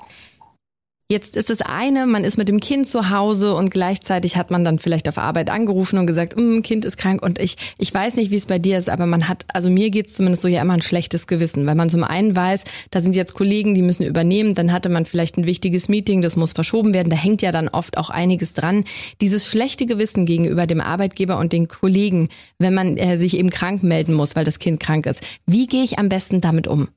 Jetzt 1.08 1.36
ist 1.36 1.52
das 1.52 1.62
eine, 1.62 2.08
man 2.08 2.24
ist 2.24 2.40
mit 2.40 2.50
dem 2.50 2.60
Kind 2.60 2.88
zu 2.88 3.12
Hause 3.12 3.54
und 3.54 3.70
gleichzeitig 3.70 4.38
hat 4.38 4.50
man 4.50 4.64
dann 4.66 4.80
vielleicht 4.80 5.08
auf 5.08 5.20
Arbeit 5.20 5.52
angerufen 5.52 6.00
und 6.00 6.08
gesagt, 6.08 6.36
mm, 6.36 6.62
Kind 6.62 6.84
ist 6.84 6.98
krank 6.98 7.22
und 7.22 7.38
ich, 7.38 7.58
ich 7.78 7.94
weiß 7.94 8.16
nicht, 8.16 8.32
wie 8.32 8.36
es 8.38 8.48
bei 8.48 8.58
dir 8.58 8.80
ist, 8.80 8.90
aber 8.90 9.06
man 9.06 9.28
hat, 9.28 9.46
also 9.54 9.70
mir 9.70 9.92
geht's 9.92 10.14
zumindest 10.14 10.42
so 10.42 10.48
ja 10.48 10.64
immer 10.64 10.74
ein 10.74 10.82
schlechtes 10.82 11.28
Gewissen, 11.28 11.68
weil 11.68 11.76
man 11.76 11.92
zum 11.92 12.04
einen 12.04 12.36
weiß, 12.36 12.64
da 12.90 13.02
sind 13.02 13.16
jetzt 13.16 13.36
Kollegen, 13.36 13.76
die 13.76 13.84
müssen 13.84 14.02
übernehmen, 14.02 14.56
dann 14.56 14.72
hatte 14.72 14.90
man 14.90 15.06
vielleicht 15.06 15.38
ein 15.38 15.46
wichtiges 15.46 15.90
Meeting, 15.90 16.24
das 16.24 16.38
muss 16.38 16.54
verschoben 16.54 16.96
werden, 16.96 17.12
da 17.12 17.18
hängt 17.18 17.44
ja 17.44 17.52
dann 17.52 17.70
oft 17.70 18.00
auch 18.00 18.10
einiges 18.10 18.56
dran. 18.56 18.84
Dieses 19.22 19.46
schlechte 19.48 19.86
Gewissen 19.86 20.26
gegenüber 20.26 20.66
dem 20.66 20.82
Arbeitgeber 20.82 21.38
und 21.38 21.54
den 21.54 21.68
Kollegen, 21.68 22.30
wenn 22.58 22.74
man 22.74 22.98
äh, 22.98 23.18
sich 23.18 23.38
eben 23.38 23.52
krank 23.52 23.84
melden 23.84 24.16
muss, 24.16 24.36
weil 24.36 24.44
das 24.44 24.58
Kind 24.58 24.80
krank 24.80 25.06
ist. 25.06 25.22
Wie 25.46 25.68
gehe 25.68 25.84
ich 25.84 26.00
am 26.00 26.10
besten 26.10 26.42
damit 26.42 26.66
um? 26.66 26.88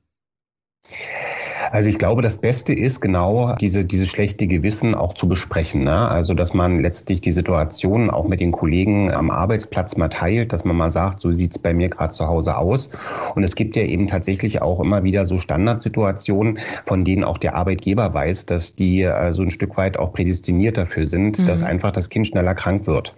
Also 1.71 1.89
ich 1.89 1.97
glaube, 1.97 2.21
das 2.21 2.37
Beste 2.37 2.73
ist 2.73 2.99
genau 2.99 3.55
diese, 3.55 3.85
diese 3.85 4.05
schlechte 4.05 4.47
Gewissen 4.47 4.95
auch 4.95 5.13
zu 5.13 5.27
besprechen. 5.27 5.83
Ne? 5.83 6.07
Also 6.09 6.33
dass 6.33 6.53
man 6.53 6.79
letztlich 6.79 7.21
die 7.21 7.31
Situation 7.31 8.09
auch 8.09 8.27
mit 8.27 8.39
den 8.39 8.51
Kollegen 8.51 9.11
am 9.11 9.29
Arbeitsplatz 9.29 9.97
mal 9.97 10.09
teilt, 10.09 10.53
dass 10.53 10.65
man 10.65 10.75
mal 10.75 10.91
sagt, 10.91 11.21
so 11.21 11.31
sieht's 11.31 11.59
bei 11.59 11.73
mir 11.73 11.89
gerade 11.89 12.11
zu 12.11 12.27
Hause 12.27 12.57
aus. 12.57 12.89
Und 13.35 13.43
es 13.43 13.55
gibt 13.55 13.75
ja 13.75 13.83
eben 13.83 14.07
tatsächlich 14.07 14.61
auch 14.61 14.79
immer 14.79 15.03
wieder 15.03 15.25
so 15.25 15.37
Standardsituationen, 15.37 16.59
von 16.85 17.03
denen 17.03 17.23
auch 17.23 17.37
der 17.37 17.55
Arbeitgeber 17.55 18.13
weiß, 18.13 18.45
dass 18.45 18.75
die 18.75 19.03
äh, 19.03 19.33
so 19.33 19.43
ein 19.43 19.51
Stück 19.51 19.77
weit 19.77 19.97
auch 19.97 20.13
prädestiniert 20.13 20.77
dafür 20.77 21.05
sind, 21.05 21.39
mhm. 21.39 21.45
dass 21.45 21.63
einfach 21.63 21.91
das 21.91 22.09
Kind 22.09 22.27
schneller 22.27 22.55
krank 22.55 22.87
wird. 22.87 23.13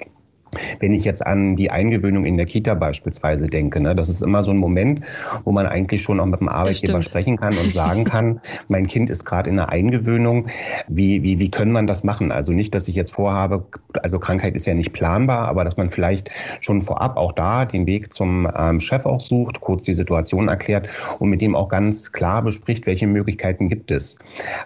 Wenn 0.80 0.94
ich 0.94 1.06
jetzt 1.06 1.26
an 1.26 1.56
die 1.56 1.72
Eingewöhnung 1.72 2.26
in 2.26 2.36
der 2.36 2.46
Kita 2.46 2.74
beispielsweise 2.74 3.48
denke, 3.48 3.80
ne, 3.80 3.96
das 3.96 4.10
ist 4.10 4.22
immer 4.22 4.44
so 4.44 4.52
ein 4.52 4.58
Moment, 4.58 5.02
wo 5.46 5.52
man 5.52 5.66
eigentlich 5.66 6.02
schon 6.02 6.20
auch 6.20 6.26
mit 6.26 6.42
dem 6.42 6.50
Arbeitgeber 6.50 7.02
sprechen 7.02 7.38
kann 7.38 7.54
und 7.56 7.72
sagen 7.72 8.04
kann, 8.04 8.42
mein 8.68 8.88
Kind 8.88 9.10
ist 9.10 9.26
gerade 9.26 9.50
in 9.50 9.56
der 9.56 9.70
Eingewöhnung. 9.70 10.48
Wie, 10.88 11.24
wie, 11.24 11.40
wie 11.40 11.50
können 11.50 11.72
man 11.72 11.88
das 11.88 12.04
machen? 12.04 12.32
Also 12.32 12.52
nicht, 12.52 12.76
dass 12.76 12.88
ich 12.90 12.96
jetzt 12.96 13.12
vorhabe, 13.12 13.66
also 14.04 14.20
Krankheit 14.20 14.56
ist 14.56 14.66
ja 14.66 14.74
nicht 14.74 14.92
planbar, 14.92 15.48
aber 15.48 15.64
dass 15.64 15.78
man 15.78 15.90
vielleicht 15.90 16.30
schon 16.60 16.82
vorab 16.82 17.16
auch 17.16 17.32
da 17.32 17.66
den 17.66 17.86
Weg 17.86 18.12
zum 18.14 18.48
ähm, 18.54 18.82
Chef 18.82 19.06
auch 19.06 19.22
sucht, 19.22 19.62
kurz 19.62 19.86
die 19.86 19.94
Situation 19.94 20.50
erklärt 20.50 20.90
und 21.20 21.30
mit 21.30 21.42
dem 21.42 21.56
auch 21.56 21.70
ganz 21.70 22.12
klar 22.12 22.42
bespricht, 22.42 22.86
welche 22.86 23.08
Möglichkeiten 23.08 23.70
gibt 23.70 23.90
es. 23.90 24.18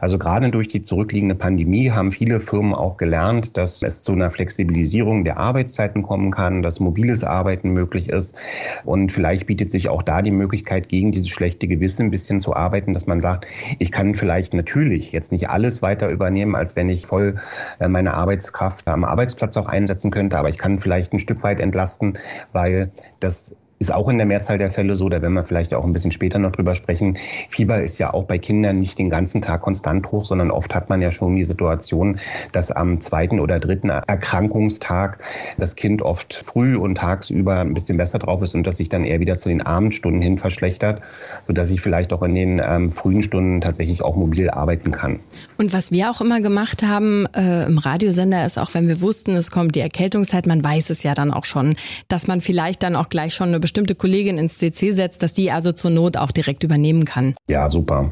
Also 0.01 0.17
gerade 0.17 0.49
durch 0.49 0.67
die 0.67 0.81
zurückliegende 0.81 1.35
Pandemie 1.35 1.91
haben 1.91 2.11
viele 2.11 2.39
Firmen 2.39 2.73
auch 2.73 2.97
gelernt, 2.97 3.55
dass 3.57 3.83
es 3.83 4.01
zu 4.01 4.13
einer 4.13 4.31
Flexibilisierung 4.31 5.23
der 5.23 5.37
Arbeits 5.37 5.74
Arbeitszeiten 5.75 6.03
kommen 6.03 6.31
kann, 6.31 6.61
dass 6.61 6.79
mobiles 6.79 7.23
Arbeiten 7.23 7.71
möglich 7.71 8.09
ist. 8.09 8.35
Und 8.85 9.11
vielleicht 9.11 9.45
bietet 9.45 9.71
sich 9.71 9.89
auch 9.89 10.03
da 10.03 10.21
die 10.21 10.31
Möglichkeit, 10.31 10.87
gegen 10.87 11.11
dieses 11.11 11.29
schlechte 11.29 11.67
Gewissen 11.67 12.03
ein 12.03 12.11
bisschen 12.11 12.39
zu 12.39 12.55
arbeiten, 12.55 12.93
dass 12.93 13.07
man 13.07 13.21
sagt, 13.21 13.45
ich 13.79 13.91
kann 13.91 14.13
vielleicht 14.15 14.53
natürlich 14.53 15.11
jetzt 15.11 15.31
nicht 15.31 15.49
alles 15.49 15.81
weiter 15.81 16.09
übernehmen, 16.09 16.55
als 16.55 16.75
wenn 16.75 16.89
ich 16.89 17.05
voll 17.05 17.35
äh, 17.79 17.87
meine 17.87 18.13
Arbeitskraft 18.13 18.87
am 18.87 19.03
Arbeitsplatz 19.03 19.57
auch 19.57 19.67
einsetzen 19.67 20.11
könnte, 20.11 20.37
aber 20.37 20.49
ich 20.49 20.57
kann 20.57 20.79
vielleicht 20.79 21.13
ein 21.13 21.19
Stück 21.19 21.43
weit 21.43 21.59
entlasten, 21.59 22.17
weil 22.53 22.91
das 23.19 23.57
ist 23.77 23.93
auch 23.93 24.07
in 24.07 24.17
der 24.17 24.25
Mehrzahl 24.25 24.57
der 24.57 24.71
Fälle 24.71 24.95
so, 24.95 25.09
da 25.09 25.21
werden 25.21 25.33
wir 25.33 25.43
vielleicht 25.43 25.73
auch 25.73 25.83
ein 25.83 25.91
bisschen 25.91 26.11
später 26.11 26.39
noch 26.39 26.53
drüber 26.53 26.75
sprechen. 26.75 27.17
Fieber 27.49 27.83
ist 27.83 27.97
ja 27.97 28.13
auch 28.13 28.23
bei 28.23 28.37
Kindern 28.37 28.79
nicht 28.79 28.97
den 28.97 29.09
ganzen 29.09 29.41
Tag 29.41 29.61
konstant 29.61 30.11
hoch, 30.11 30.23
sondern 30.23 30.49
oft 30.49 30.73
hat 30.73 30.89
man 30.89 31.01
ja 31.01 31.11
schon 31.11 31.35
die 31.35 31.45
Situation, 31.45 32.19
dass 32.53 32.71
am 32.71 33.01
zweiten 33.01 33.39
oder 33.39 33.59
dritten 33.59 33.89
Erkrankungstag 33.89 35.19
das 35.57 35.75
Kind 35.75 36.01
oft 36.01 36.33
früh 36.33 36.77
und 36.77 36.95
tagsüber 36.95 37.59
ein 37.59 37.73
bisschen 37.73 37.97
besser 37.97 38.19
drauf 38.19 38.41
ist 38.41 38.55
und 38.55 38.65
dass 38.65 38.77
sich 38.77 38.87
dann 38.87 39.03
eher 39.03 39.19
wieder 39.19 39.37
zu 39.37 39.49
den 39.49 39.61
Abendstunden 39.61 40.21
hin 40.21 40.37
verschlechtert, 40.37 41.01
sodass 41.41 41.69
ich 41.71 41.81
vielleicht 41.81 42.13
auch 42.13 42.23
in 42.23 42.33
den 42.33 42.61
ähm, 42.63 42.91
frühen 42.91 43.23
Stunden 43.23 43.59
tatsächlich 43.59 44.01
auch 44.03 44.15
mobil 44.15 44.49
arbeiten 44.49 44.91
kann. 44.91 45.19
Und 45.57 45.73
was 45.73 45.91
wir 45.91 46.11
auch 46.11 46.21
immer 46.21 46.39
gemacht 46.39 46.83
haben 46.83 47.25
äh, 47.35 47.65
im 47.65 47.77
Radiosender 47.77 48.45
ist 48.45 48.57
auch, 48.57 48.73
wenn 48.73 48.87
wir 48.87 49.01
wussten, 49.01 49.35
es 49.35 49.51
kommt 49.51 49.75
die 49.75 49.81
Erkältungszeit, 49.81 50.47
man 50.47 50.63
weiß 50.63 50.91
es 50.91 51.03
ja 51.03 51.13
dann 51.13 51.31
auch 51.31 51.45
schon, 51.45 51.75
dass 52.07 52.27
man 52.27 52.39
vielleicht 52.39 52.81
dann 52.81 52.95
auch 52.95 53.09
gleich 53.09 53.33
schon 53.33 53.49
eine 53.49 53.64
bestimmte 53.65 53.95
Kollegin 53.95 54.37
ins 54.37 54.59
CC 54.59 54.91
setzt, 54.91 55.23
dass 55.23 55.33
die 55.33 55.49
also 55.49 55.71
zur 55.71 55.89
Not 55.89 56.17
auch 56.17 56.29
direkt 56.29 56.63
übernehmen 56.63 57.03
kann. 57.03 57.33
Ja, 57.47 57.67
super. 57.71 58.11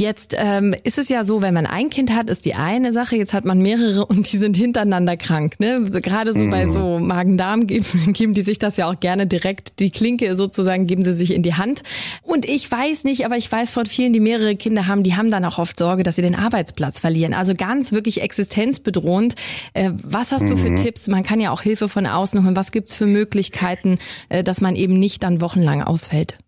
Jetzt 0.00 0.36
ähm, 0.38 0.76
ist 0.84 0.96
es 0.96 1.08
ja 1.08 1.24
so, 1.24 1.42
wenn 1.42 1.52
man 1.52 1.66
ein 1.66 1.90
Kind 1.90 2.14
hat, 2.14 2.30
ist 2.30 2.44
die 2.44 2.54
eine 2.54 2.92
Sache, 2.92 3.16
jetzt 3.16 3.34
hat 3.34 3.44
man 3.44 3.58
mehrere 3.58 4.06
und 4.06 4.32
die 4.32 4.36
sind 4.36 4.56
hintereinander 4.56 5.16
krank. 5.16 5.58
Ne? 5.58 5.80
Gerade 5.90 6.32
so 6.32 6.44
mhm. 6.44 6.50
bei 6.50 6.68
so 6.68 7.00
Magen-Darm 7.00 7.66
geben, 7.66 7.84
geben 8.12 8.32
die 8.32 8.42
sich 8.42 8.60
das 8.60 8.76
ja 8.76 8.88
auch 8.88 9.00
gerne 9.00 9.26
direkt, 9.26 9.80
die 9.80 9.90
Klinke 9.90 10.36
sozusagen 10.36 10.86
geben 10.86 11.04
sie 11.04 11.14
sich 11.14 11.34
in 11.34 11.42
die 11.42 11.54
Hand. 11.54 11.82
Und 12.22 12.44
ich 12.44 12.70
weiß 12.70 13.02
nicht, 13.02 13.26
aber 13.26 13.38
ich 13.38 13.50
weiß 13.50 13.72
von 13.72 13.86
vielen, 13.86 14.12
die 14.12 14.20
mehrere 14.20 14.54
Kinder 14.54 14.86
haben, 14.86 15.02
die 15.02 15.16
haben 15.16 15.32
dann 15.32 15.44
auch 15.44 15.58
oft 15.58 15.76
Sorge, 15.76 16.04
dass 16.04 16.14
sie 16.14 16.22
den 16.22 16.36
Arbeitsplatz 16.36 17.00
verlieren. 17.00 17.34
Also 17.34 17.54
ganz 17.56 17.90
wirklich 17.90 18.22
existenzbedrohend. 18.22 19.34
Äh, 19.74 19.90
was 20.04 20.30
hast 20.30 20.44
mhm. 20.44 20.50
du 20.50 20.56
für 20.58 20.70
mhm. 20.70 20.76
Tipps? 20.76 21.08
Man 21.08 21.24
kann 21.24 21.40
ja 21.40 21.50
auch 21.50 21.62
Hilfe 21.62 21.88
von 21.88 22.06
außen 22.06 22.44
holen. 22.44 22.54
Was 22.54 22.70
gibt's 22.70 22.94
für 22.94 23.06
Möglichkeiten, 23.06 23.98
äh, 24.28 24.44
dass 24.44 24.60
man 24.60 24.76
eben 24.76 24.96
nicht 24.96 25.24
dann 25.24 25.40
wochenlang 25.40 25.82
ausfällt? 25.82 26.38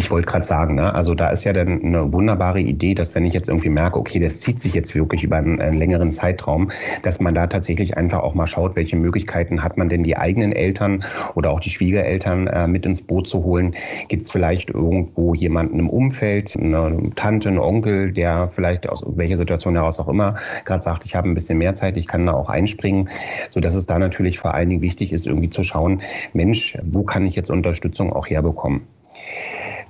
Ich 0.00 0.10
wollte 0.10 0.28
gerade 0.28 0.46
sagen, 0.46 0.76
ne, 0.76 0.94
also 0.94 1.14
da 1.14 1.28
ist 1.28 1.44
ja 1.44 1.52
dann 1.52 1.84
eine 1.84 2.10
wunderbare 2.10 2.58
Idee, 2.58 2.94
dass 2.94 3.14
wenn 3.14 3.26
ich 3.26 3.34
jetzt 3.34 3.48
irgendwie 3.48 3.68
merke, 3.68 3.98
okay, 3.98 4.18
das 4.18 4.40
zieht 4.40 4.58
sich 4.58 4.72
jetzt 4.72 4.94
wirklich 4.94 5.24
über 5.24 5.36
einen, 5.36 5.60
einen, 5.60 5.76
längeren 5.76 6.10
Zeitraum, 6.10 6.70
dass 7.02 7.20
man 7.20 7.34
da 7.34 7.48
tatsächlich 7.48 7.98
einfach 7.98 8.20
auch 8.20 8.32
mal 8.32 8.46
schaut, 8.46 8.76
welche 8.76 8.96
Möglichkeiten 8.96 9.62
hat 9.62 9.76
man 9.76 9.90
denn 9.90 10.02
die 10.02 10.16
eigenen 10.16 10.52
Eltern 10.52 11.04
oder 11.34 11.50
auch 11.50 11.60
die 11.60 11.68
Schwiegereltern 11.68 12.46
äh, 12.46 12.66
mit 12.66 12.86
ins 12.86 13.02
Boot 13.02 13.28
zu 13.28 13.44
holen. 13.44 13.74
Gibt 14.08 14.22
es 14.22 14.30
vielleicht 14.30 14.70
irgendwo 14.70 15.34
jemanden 15.34 15.78
im 15.78 15.90
Umfeld, 15.90 16.56
eine 16.56 17.10
Tante, 17.14 17.50
einen 17.50 17.58
Onkel, 17.58 18.12
der 18.12 18.48
vielleicht 18.48 18.88
aus 18.88 19.04
welcher 19.06 19.36
Situation 19.36 19.74
heraus 19.74 20.00
auch 20.00 20.08
immer 20.08 20.36
gerade 20.64 20.82
sagt, 20.82 21.04
ich 21.04 21.14
habe 21.14 21.28
ein 21.28 21.34
bisschen 21.34 21.58
mehr 21.58 21.74
Zeit, 21.74 21.98
ich 21.98 22.06
kann 22.06 22.24
da 22.24 22.32
auch 22.32 22.48
einspringen, 22.48 23.10
so 23.50 23.60
dass 23.60 23.74
es 23.74 23.84
da 23.84 23.98
natürlich 23.98 24.38
vor 24.38 24.54
allen 24.54 24.70
Dingen 24.70 24.80
wichtig 24.80 25.12
ist, 25.12 25.26
irgendwie 25.26 25.50
zu 25.50 25.62
schauen, 25.62 26.00
Mensch, 26.32 26.78
wo 26.84 27.02
kann 27.02 27.26
ich 27.26 27.36
jetzt 27.36 27.50
Unterstützung 27.50 28.14
auch 28.14 28.26
herbekommen? 28.26 28.86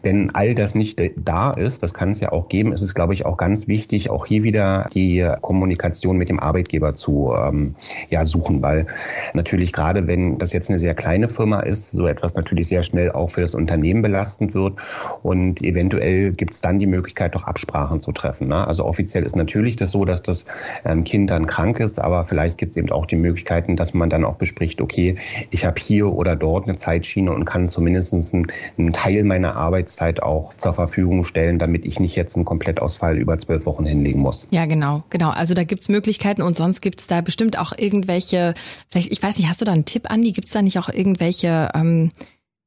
Wenn 0.02 0.34
all 0.34 0.54
das 0.54 0.74
nicht 0.74 1.00
da 1.16 1.50
ist, 1.50 1.82
das 1.82 1.94
kann 1.94 2.10
es 2.10 2.20
ja 2.20 2.32
auch 2.32 2.48
geben, 2.48 2.72
ist 2.72 2.82
es, 2.82 2.94
glaube 2.94 3.14
ich, 3.14 3.26
auch 3.26 3.36
ganz 3.36 3.68
wichtig, 3.68 4.10
auch 4.10 4.26
hier 4.26 4.42
wieder 4.42 4.88
die 4.94 5.28
Kommunikation 5.40 6.16
mit 6.16 6.28
dem 6.28 6.40
Arbeitgeber 6.40 6.94
zu 6.94 7.34
ähm, 7.36 7.74
ja, 8.08 8.24
suchen, 8.24 8.62
weil 8.62 8.86
natürlich 9.34 9.72
gerade 9.72 10.06
wenn 10.06 10.38
das 10.38 10.52
jetzt 10.52 10.70
eine 10.70 10.78
sehr 10.78 10.94
kleine 10.94 11.28
Firma 11.28 11.60
ist, 11.60 11.90
so 11.90 12.06
etwas 12.06 12.34
natürlich 12.34 12.68
sehr 12.68 12.82
schnell 12.82 13.12
auch 13.12 13.30
für 13.30 13.42
das 13.42 13.54
Unternehmen 13.54 14.02
belastend 14.02 14.54
wird 14.54 14.74
und 15.22 15.62
eventuell 15.62 16.32
gibt 16.32 16.54
es 16.54 16.60
dann 16.60 16.78
die 16.78 16.86
Möglichkeit, 16.86 17.34
doch 17.34 17.44
Absprachen 17.44 18.00
zu 18.00 18.12
treffen. 18.12 18.48
Ne? 18.48 18.66
Also 18.66 18.84
offiziell 18.84 19.24
ist 19.24 19.36
natürlich 19.36 19.76
das 19.76 19.90
so, 19.90 20.04
dass 20.04 20.22
das 20.22 20.46
ähm, 20.84 21.04
Kind 21.04 21.30
dann 21.30 21.46
krank 21.46 21.80
ist, 21.80 21.98
aber 21.98 22.24
vielleicht 22.24 22.58
gibt 22.58 22.72
es 22.72 22.76
eben 22.76 22.90
auch 22.90 23.06
die 23.06 23.16
Möglichkeiten, 23.16 23.76
dass 23.76 23.94
man 23.94 24.08
dann 24.08 24.24
auch 24.24 24.36
bespricht, 24.36 24.80
okay, 24.80 25.16
ich 25.50 25.64
habe 25.64 25.80
hier 25.80 26.12
oder 26.12 26.36
dort 26.36 26.66
eine 26.66 26.76
Zeitschiene 26.76 27.32
und 27.32 27.44
kann 27.44 27.68
zumindest 27.68 28.14
einen 28.14 28.92
Teil 28.92 29.24
meiner 29.24 29.56
Arbeit 29.56 29.89
Arbeitszeit 29.90 30.22
auch 30.22 30.54
zur 30.56 30.72
Verfügung 30.72 31.24
stellen, 31.24 31.58
damit 31.58 31.84
ich 31.84 31.98
nicht 31.98 32.14
jetzt 32.14 32.36
einen 32.36 32.44
Komplettausfall 32.44 33.18
über 33.18 33.38
zwölf 33.38 33.66
Wochen 33.66 33.84
hinlegen 33.84 34.20
muss. 34.20 34.46
Ja, 34.50 34.66
genau, 34.66 35.02
genau. 35.10 35.30
Also 35.30 35.54
da 35.54 35.64
gibt's 35.64 35.88
Möglichkeiten 35.88 36.42
und 36.42 36.56
sonst 36.56 36.80
gibt's 36.80 37.06
da 37.06 37.20
bestimmt 37.20 37.58
auch 37.58 37.72
irgendwelche, 37.76 38.54
vielleicht, 38.88 39.10
ich 39.10 39.22
weiß 39.22 39.38
nicht, 39.38 39.48
hast 39.48 39.60
du 39.60 39.64
da 39.64 39.72
einen 39.72 39.84
Tipp, 39.84 40.10
Andi? 40.10 40.32
Gibt's 40.32 40.52
da 40.52 40.62
nicht 40.62 40.78
auch 40.78 40.88
irgendwelche 40.88 41.70
ähm, 41.74 42.12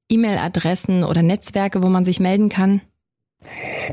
E-Mail-Adressen 0.10 1.04
oder 1.04 1.24
Netzwerke, 1.24 1.82
wo 1.82 1.88
man 1.88 2.04
sich 2.04 2.20
melden 2.20 2.50
kann? 2.50 2.82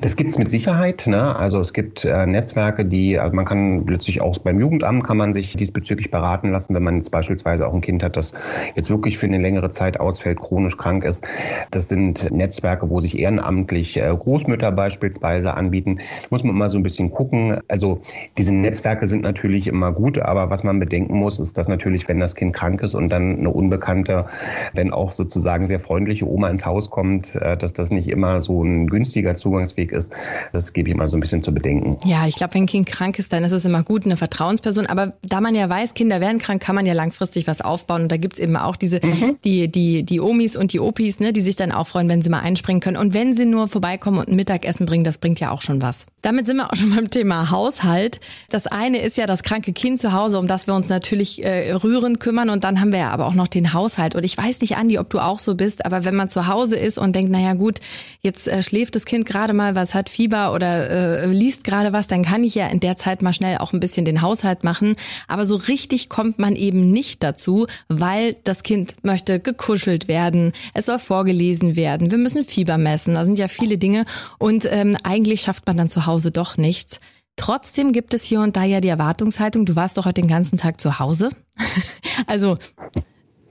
Das 0.01 0.17
gibt 0.17 0.31
es 0.31 0.39
mit 0.39 0.51
Sicherheit. 0.51 1.07
Ne? 1.07 1.37
Also 1.37 1.61
es 1.61 1.73
gibt 1.73 2.05
äh, 2.05 2.27
Netzwerke, 2.27 2.85
die, 2.85 3.19
also 3.19 3.35
man 3.35 3.45
kann 3.45 3.85
plötzlich 3.87 4.21
auch 4.21 4.39
beim 4.39 4.61
Jugendamt 4.61 5.05
kann 5.05 5.17
man 5.17 5.35
sich 5.35 5.57
diesbezüglich 5.57 6.11
beraten 6.11 6.51
lassen, 6.51 6.75
wenn 6.75 6.83
man 6.83 6.97
jetzt 6.97 7.11
beispielsweise 7.11 7.67
auch 7.67 7.75
ein 7.75 7.81
Kind 7.81 8.03
hat, 8.03 8.17
das 8.17 8.33
jetzt 8.75 8.91
wirklich 8.91 9.19
für 9.19 9.27
eine 9.27 9.39
längere 9.39 9.71
Zeit 9.71 9.99
ausfällt, 9.99 10.41
chronisch 10.41 10.77
krank 10.77 11.05
ist. 11.05 11.25
Das 11.71 11.89
sind 11.89 12.31
Netzwerke, 12.31 12.89
wo 12.91 13.01
sich 13.01 13.19
ehrenamtlich 13.19 13.97
äh, 13.97 14.15
Großmütter 14.17 14.73
beispielsweise 14.73 15.55
anbieten. 15.55 15.97
Da 15.97 16.27
muss 16.31 16.45
man 16.45 16.55
mal 16.55 16.71
so 16.71 16.79
ein 16.79 16.83
bisschen 16.83 17.11
gucken. 17.11 17.59
Also 17.69 18.03
diese 18.39 18.55
Netzwerke 18.55 19.07
sind 19.07 19.23
natürlich 19.23 19.67
immer 19.67 19.93
gut, 19.93 20.19
aber 20.19 20.51
was 20.51 20.65
man 20.65 20.79
bedenken 20.79 21.15
muss, 21.15 21.41
ist, 21.41 21.59
dass 21.59 21.69
natürlich, 21.69 22.09
wenn 22.09 22.21
das 22.21 22.35
Kind 22.35 22.55
krank 22.55 22.83
ist 22.83 22.95
und 22.95 23.09
dann 23.09 23.39
eine 23.39 23.51
unbekannte, 23.51 24.27
wenn 24.75 24.93
auch 24.93 25.13
sozusagen 25.13 25.67
sehr 25.67 25.79
freundliche 25.79 26.27
Oma 26.29 26.49
ins 26.49 26.65
Haus 26.65 26.91
kommt, 26.91 27.35
äh, 27.35 27.57
dass 27.57 27.73
das 27.73 27.91
nicht 27.91 28.09
immer 28.09 28.41
so 28.41 28.63
ein 28.63 28.87
günstiger 28.87 29.35
Zugangsweg 29.35 29.80
ist, 29.89 30.13
das 30.53 30.73
gebe 30.73 30.91
ich 30.91 30.97
mal 30.97 31.09
so 31.09 31.17
ein 31.17 31.21
bisschen 31.21 31.43
zu 31.43 31.53
bedenken. 31.53 31.97
Ja, 32.05 32.27
ich 32.27 32.37
glaube, 32.37 32.55
wenn 32.55 32.65
ein 32.65 32.67
Kind 32.67 32.87
krank 32.87 33.19
ist, 33.19 33.33
dann 33.33 33.43
ist 33.45 33.53
es 33.53 33.65
immer 33.65 33.83
gut, 33.83 34.05
eine 34.05 34.17
Vertrauensperson. 34.17 34.87
Aber 34.87 35.15
da 35.23 35.41
man 35.41 35.55
ja 35.55 35.69
weiß, 35.69 35.95
Kinder 35.95 36.21
werden 36.21 36.39
krank, 36.39 36.63
kann 36.63 36.75
man 36.75 36.87
ja 36.87 36.93
langfristig 36.93 37.47
was 37.47 37.61
aufbauen. 37.61 38.03
Und 38.03 38.13
da 38.13 38.17
gibt's 38.17 38.39
eben 38.39 38.57
auch 38.57 38.77
diese, 38.77 39.01
mhm. 39.03 39.39
die, 39.45 39.69
die, 39.69 40.03
die 40.03 40.21
Omis 40.21 40.57
und 40.57 40.73
die 40.73 40.81
Opis, 40.81 41.21
ne, 41.21 41.33
die 41.33 41.41
sich 41.41 41.57
dann 41.57 41.73
auch 41.73 41.87
freuen, 41.87 42.09
wenn 42.09 42.23
sie 42.23 42.31
mal 42.31 42.41
einspringen 42.41 42.81
können. 42.81 42.97
Und 42.97 43.15
wenn 43.15 43.35
sie 43.35 43.47
nur 43.47 43.69
vorbeikommen 43.69 44.19
und 44.19 44.29
ein 44.29 44.37
Mittagessen 44.37 44.87
bringen, 44.87 45.05
das 45.05 45.19
bringt 45.19 45.41
ja 45.41 45.51
auch 45.51 45.63
schon 45.63 45.81
was. 45.83 46.07
Damit 46.23 46.47
sind 46.47 46.59
wir 46.59 46.71
auch 46.71 46.77
schon 46.77 46.95
beim 46.95 47.11
Thema 47.11 47.51
Haushalt. 47.51 48.21
Das 48.51 48.67
eine 48.67 49.01
ist 49.01 49.17
ja 49.17 49.27
das 49.27 49.43
kranke 49.43 49.73
Kind 49.73 49.99
zu 49.99 50.13
Hause, 50.13 50.39
um 50.39 50.47
das 50.47 50.67
wir 50.67 50.75
uns 50.75 50.89
natürlich 50.89 51.43
äh, 51.45 51.73
rührend 51.73 52.21
kümmern. 52.21 52.51
Und 52.51 52.65
dann 52.65 52.81
haben 52.81 52.93
wir 52.93 53.01
ja 53.01 53.11
aber 53.11 53.27
auch 53.27 53.35
noch 53.35 53.49
den 53.49 53.73
Haushalt. 53.73 54.15
Und 54.15 54.25
ich 54.25 54.37
weiß 54.37 54.61
nicht, 54.61 54.77
Andi, 54.77 54.99
ob 54.99 55.11
du 55.11 55.21
auch 55.21 55.39
so 55.39 55.55
bist, 55.55 55.87
aber 55.87 56.05
wenn 56.05 56.15
man 56.15 56.29
zu 56.29 56.47
Hause 56.47 56.77
ist 56.77 56.99
und 56.99 57.15
denkt, 57.15 57.31
naja 57.31 57.55
gut, 57.55 57.81
jetzt 58.23 58.49
äh, 58.49 58.63
schläft 58.63 58.95
das 58.95 59.05
Kind 59.05 59.27
gerade 59.27 59.53
mal, 59.53 59.70
was 59.75 59.95
hat 59.95 60.09
Fieber 60.09 60.53
oder 60.55 61.23
äh, 61.23 61.27
liest 61.27 61.65
gerade 61.65 61.93
was, 61.93 62.07
dann 62.07 62.23
kann 62.23 62.45
ich 62.45 62.55
ja 62.55 62.67
in 62.67 62.81
der 62.81 62.97
Zeit 62.97 63.23
mal 63.23 63.33
schnell 63.33 63.59
auch 63.59 63.73
ein 63.73 63.81
bisschen 63.81 64.05
den 64.05 64.23
Haushalt 64.23 64.65
machen. 64.65 64.97
Aber 65.29 65.47
so 65.47 65.57
richtig 65.57 66.09
kommt 66.09 66.39
man 66.39 66.57
eben 66.57 66.81
nicht 66.91 67.23
dazu, 67.23 67.67
weil 67.89 68.37
das 68.45 68.63
Kind 68.63 68.95
möchte 69.03 69.41
gekuschelt 69.41 70.09
werden, 70.09 70.53
es 70.75 70.87
soll 70.87 70.99
vorgelesen 70.99 71.77
werden, 71.77 72.11
wir 72.11 72.19
müssen 72.19 72.45
Fieber 72.45 72.79
messen, 72.79 73.15
da 73.15 73.25
sind 73.25 73.39
ja 73.39 73.49
viele 73.49 73.79
Dinge. 73.79 74.05
Und 74.39 74.67
ähm, 74.71 74.97
eigentlich 75.03 75.43
schafft 75.43 75.67
man 75.67 75.77
dann 75.77 75.89
zu 75.89 76.07
Hause 76.07 76.31
doch 76.31 76.57
nichts. 76.57 77.01
Trotzdem 77.37 77.93
gibt 77.93 78.13
es 78.13 78.25
hier 78.25 78.41
und 78.41 78.57
da 78.57 78.65
ja 78.65 78.81
die 78.81 78.89
Erwartungshaltung, 78.89 79.65
du 79.65 79.77
warst 79.77 79.97
doch 79.97 80.05
heute 80.05 80.21
den 80.21 80.29
ganzen 80.29 80.59
Tag 80.59 80.81
zu 80.81 80.99
Hause. 80.99 81.31
also, 82.27 82.59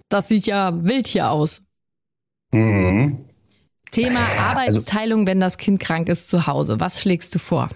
das 0.09 0.27
sieht 0.27 0.45
ja 0.47 0.83
wild 0.83 1.07
hier 1.07 1.31
aus. 1.31 1.61
Mhm. 2.51 3.28
Thema 3.91 4.19
also 4.25 4.41
Arbeitsteilung, 4.41 5.19
also, 5.21 5.27
wenn 5.27 5.39
das 5.39 5.57
Kind 5.57 5.79
krank 5.79 6.09
ist 6.09 6.29
zu 6.29 6.47
Hause. 6.47 6.79
Was 6.79 7.01
schlägst 7.01 7.35
du 7.35 7.39
vor? 7.39 7.69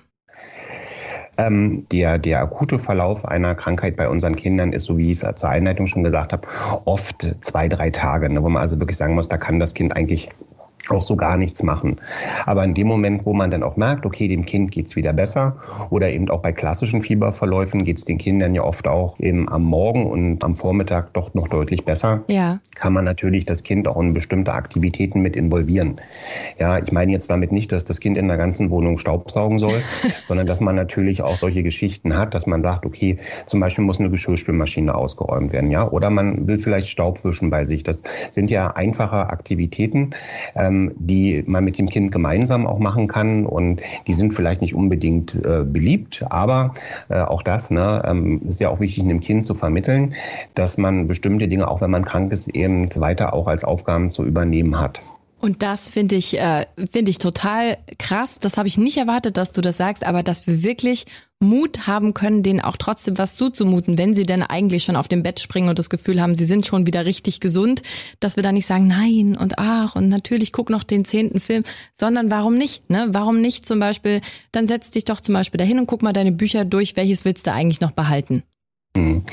Ähm, 1.35 1.83
der, 1.91 2.19
der 2.19 2.41
akute 2.41 2.77
Verlauf 2.77 3.25
einer 3.25 3.55
Krankheit 3.55 3.95
bei 3.95 4.07
unseren 4.07 4.35
Kindern 4.35 4.71
ist, 4.71 4.83
so 4.83 4.97
wie 4.99 5.11
ich 5.11 5.23
es 5.23 5.35
zur 5.35 5.49
Einleitung 5.49 5.87
schon 5.87 6.03
gesagt 6.03 6.31
habe, 6.31 6.47
oft 6.85 7.25
zwei, 7.41 7.67
drei 7.67 7.89
Tage, 7.89 8.29
ne, 8.29 8.43
wo 8.43 8.49
man 8.49 8.61
also 8.61 8.79
wirklich 8.79 8.97
sagen 8.97 9.15
muss, 9.15 9.29
da 9.29 9.37
kann 9.37 9.59
das 9.59 9.73
Kind 9.73 9.95
eigentlich 9.95 10.29
auch 10.89 11.01
so 11.01 11.15
gar 11.15 11.37
nichts 11.37 11.63
machen. 11.63 11.97
Aber 12.45 12.63
in 12.63 12.73
dem 12.73 12.87
Moment, 12.87 13.25
wo 13.25 13.33
man 13.33 13.49
dann 13.49 13.63
auch 13.63 13.77
merkt, 13.77 14.05
okay, 14.05 14.27
dem 14.27 14.45
Kind 14.45 14.71
geht's 14.71 14.95
wieder 14.95 15.13
besser 15.13 15.55
oder 15.89 16.09
eben 16.09 16.29
auch 16.29 16.41
bei 16.41 16.51
klassischen 16.51 17.01
Fieberverläufen 17.01 17.85
geht's 17.85 18.03
den 18.03 18.17
Kindern 18.17 18.53
ja 18.53 18.63
oft 18.63 18.87
auch 18.87 19.19
eben 19.19 19.47
am 19.47 19.63
Morgen 19.63 20.05
und 20.05 20.43
am 20.43 20.57
Vormittag 20.57 21.13
doch 21.13 21.33
noch 21.33 21.47
deutlich 21.47 21.85
besser, 21.85 22.23
ja. 22.27 22.59
kann 22.75 22.91
man 22.91 23.05
natürlich 23.05 23.45
das 23.45 23.63
Kind 23.63 23.87
auch 23.87 23.99
in 23.99 24.13
bestimmte 24.13 24.53
Aktivitäten 24.53 25.21
mit 25.21 25.35
involvieren. 25.35 26.01
Ja, 26.59 26.77
ich 26.79 26.91
meine 26.91 27.13
jetzt 27.13 27.29
damit 27.29 27.51
nicht, 27.51 27.71
dass 27.71 27.85
das 27.85 27.99
Kind 28.01 28.17
in 28.17 28.27
der 28.27 28.37
ganzen 28.37 28.69
Wohnung 28.69 28.97
Staubsaugen 28.97 29.59
soll, 29.59 29.81
sondern 30.27 30.47
dass 30.47 30.59
man 30.59 30.75
natürlich 30.75 31.21
auch 31.21 31.37
solche 31.37 31.63
Geschichten 31.63 32.17
hat, 32.17 32.33
dass 32.33 32.45
man 32.45 32.61
sagt, 32.61 32.85
okay, 32.85 33.19
zum 33.45 33.61
Beispiel 33.61 33.85
muss 33.85 33.99
eine 33.99 34.09
Geschirrspülmaschine 34.09 34.93
ausgeräumt 34.93 35.53
werden, 35.53 35.71
ja, 35.71 35.89
oder 35.89 36.09
man 36.09 36.47
will 36.47 36.59
vielleicht 36.59 36.87
Staub 36.87 37.23
wischen 37.23 37.49
bei 37.49 37.63
sich. 37.63 37.83
Das 37.83 38.03
sind 38.31 38.51
ja 38.51 38.71
einfache 38.71 39.29
Aktivitäten. 39.29 40.11
Ähm, 40.55 40.72
ähm, 40.73 40.91
die 40.95 41.43
man 41.45 41.63
mit 41.63 41.77
dem 41.77 41.89
Kind 41.89 42.11
gemeinsam 42.11 42.65
auch 42.65 42.79
machen 42.79 43.07
kann. 43.07 43.45
Und 43.45 43.81
die 44.07 44.13
sind 44.13 44.33
vielleicht 44.33 44.61
nicht 44.61 44.75
unbedingt 44.75 45.35
äh, 45.35 45.63
beliebt, 45.63 46.25
aber 46.29 46.73
äh, 47.09 47.21
auch 47.21 47.43
das 47.43 47.71
ne, 47.71 48.03
ähm, 48.05 48.41
ist 48.49 48.61
ja 48.61 48.69
auch 48.69 48.79
wichtig, 48.79 49.03
einem 49.03 49.21
Kind 49.21 49.45
zu 49.45 49.53
vermitteln, 49.55 50.15
dass 50.55 50.77
man 50.77 51.07
bestimmte 51.07 51.47
Dinge, 51.47 51.67
auch 51.67 51.81
wenn 51.81 51.91
man 51.91 52.05
krank 52.05 52.31
ist, 52.31 52.47
eben 52.49 52.89
weiter 52.95 53.33
auch 53.33 53.47
als 53.47 53.63
Aufgaben 53.63 54.11
zu 54.11 54.23
übernehmen 54.23 54.79
hat. 54.79 55.01
Und 55.43 55.61
das 55.61 55.89
finde 55.89 56.15
ich, 56.15 56.39
äh, 56.39 56.65
finde 56.89 57.11
ich 57.11 57.17
total 57.17 57.77
krass. 57.99 58.37
Das 58.39 58.55
habe 58.55 58.69
ich 58.69 58.77
nicht 58.77 58.95
erwartet, 58.95 59.35
dass 59.35 59.51
du 59.51 59.59
das 59.59 59.75
sagst, 59.75 60.05
aber 60.05 60.23
dass 60.23 60.47
wir 60.47 60.63
wirklich 60.63 61.03
Mut 61.41 61.85
haben 61.85 62.13
können, 62.13 62.43
denen 62.43 62.61
auch 62.61 62.77
trotzdem 62.77 63.17
was 63.17 63.35
zuzumuten, 63.35 63.97
wenn 63.97 64.13
sie 64.13 64.23
denn 64.23 64.41
eigentlich 64.41 64.85
schon 64.85 64.95
auf 64.95 65.09
dem 65.09 65.21
Bett 65.21 65.41
springen 65.41 65.67
und 65.67 65.77
das 65.77 65.89
Gefühl 65.89 66.21
haben, 66.21 66.33
sie 66.33 66.45
sind 66.45 66.65
schon 66.65 66.87
wieder 66.87 67.03
richtig 67.03 67.41
gesund, 67.41 67.81
dass 68.21 68.37
wir 68.37 68.43
da 68.43 68.53
nicht 68.53 68.67
sagen, 68.67 68.87
nein 68.87 69.35
und 69.35 69.59
ach 69.59 69.97
und 69.97 70.07
natürlich 70.07 70.53
guck 70.53 70.69
noch 70.69 70.83
den 70.83 71.03
zehnten 71.03 71.41
Film, 71.41 71.63
sondern 71.93 72.31
warum 72.31 72.57
nicht? 72.57 72.89
Ne? 72.89 73.09
Warum 73.11 73.41
nicht 73.41 73.65
zum 73.65 73.81
Beispiel, 73.81 74.21
dann 74.53 74.69
setz 74.69 74.91
dich 74.91 75.03
doch 75.03 75.19
zum 75.19 75.33
Beispiel 75.33 75.57
dahin 75.57 75.77
und 75.77 75.87
guck 75.87 76.03
mal 76.03 76.13
deine 76.13 76.31
Bücher 76.31 76.63
durch, 76.63 76.95
welches 76.95 77.25
willst 77.25 77.47
du 77.47 77.51
eigentlich 77.51 77.81
noch 77.81 77.91
behalten? 77.91 78.43
Hm. 78.95 79.23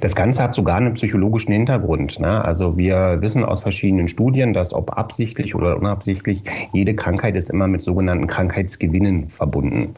Das 0.00 0.16
Ganze 0.16 0.42
hat 0.42 0.54
sogar 0.54 0.76
einen 0.76 0.94
psychologischen 0.94 1.52
Hintergrund. 1.52 2.20
Ne? 2.20 2.42
Also 2.42 2.78
wir 2.78 3.18
wissen 3.20 3.44
aus 3.44 3.60
verschiedenen 3.60 4.08
Studien, 4.08 4.54
dass 4.54 4.72
ob 4.72 4.96
absichtlich 4.96 5.54
oder 5.54 5.76
unabsichtlich, 5.76 6.42
jede 6.72 6.94
Krankheit 6.94 7.36
ist 7.36 7.50
immer 7.50 7.68
mit 7.68 7.82
sogenannten 7.82 8.26
Krankheitsgewinnen 8.26 9.28
verbunden. 9.28 9.94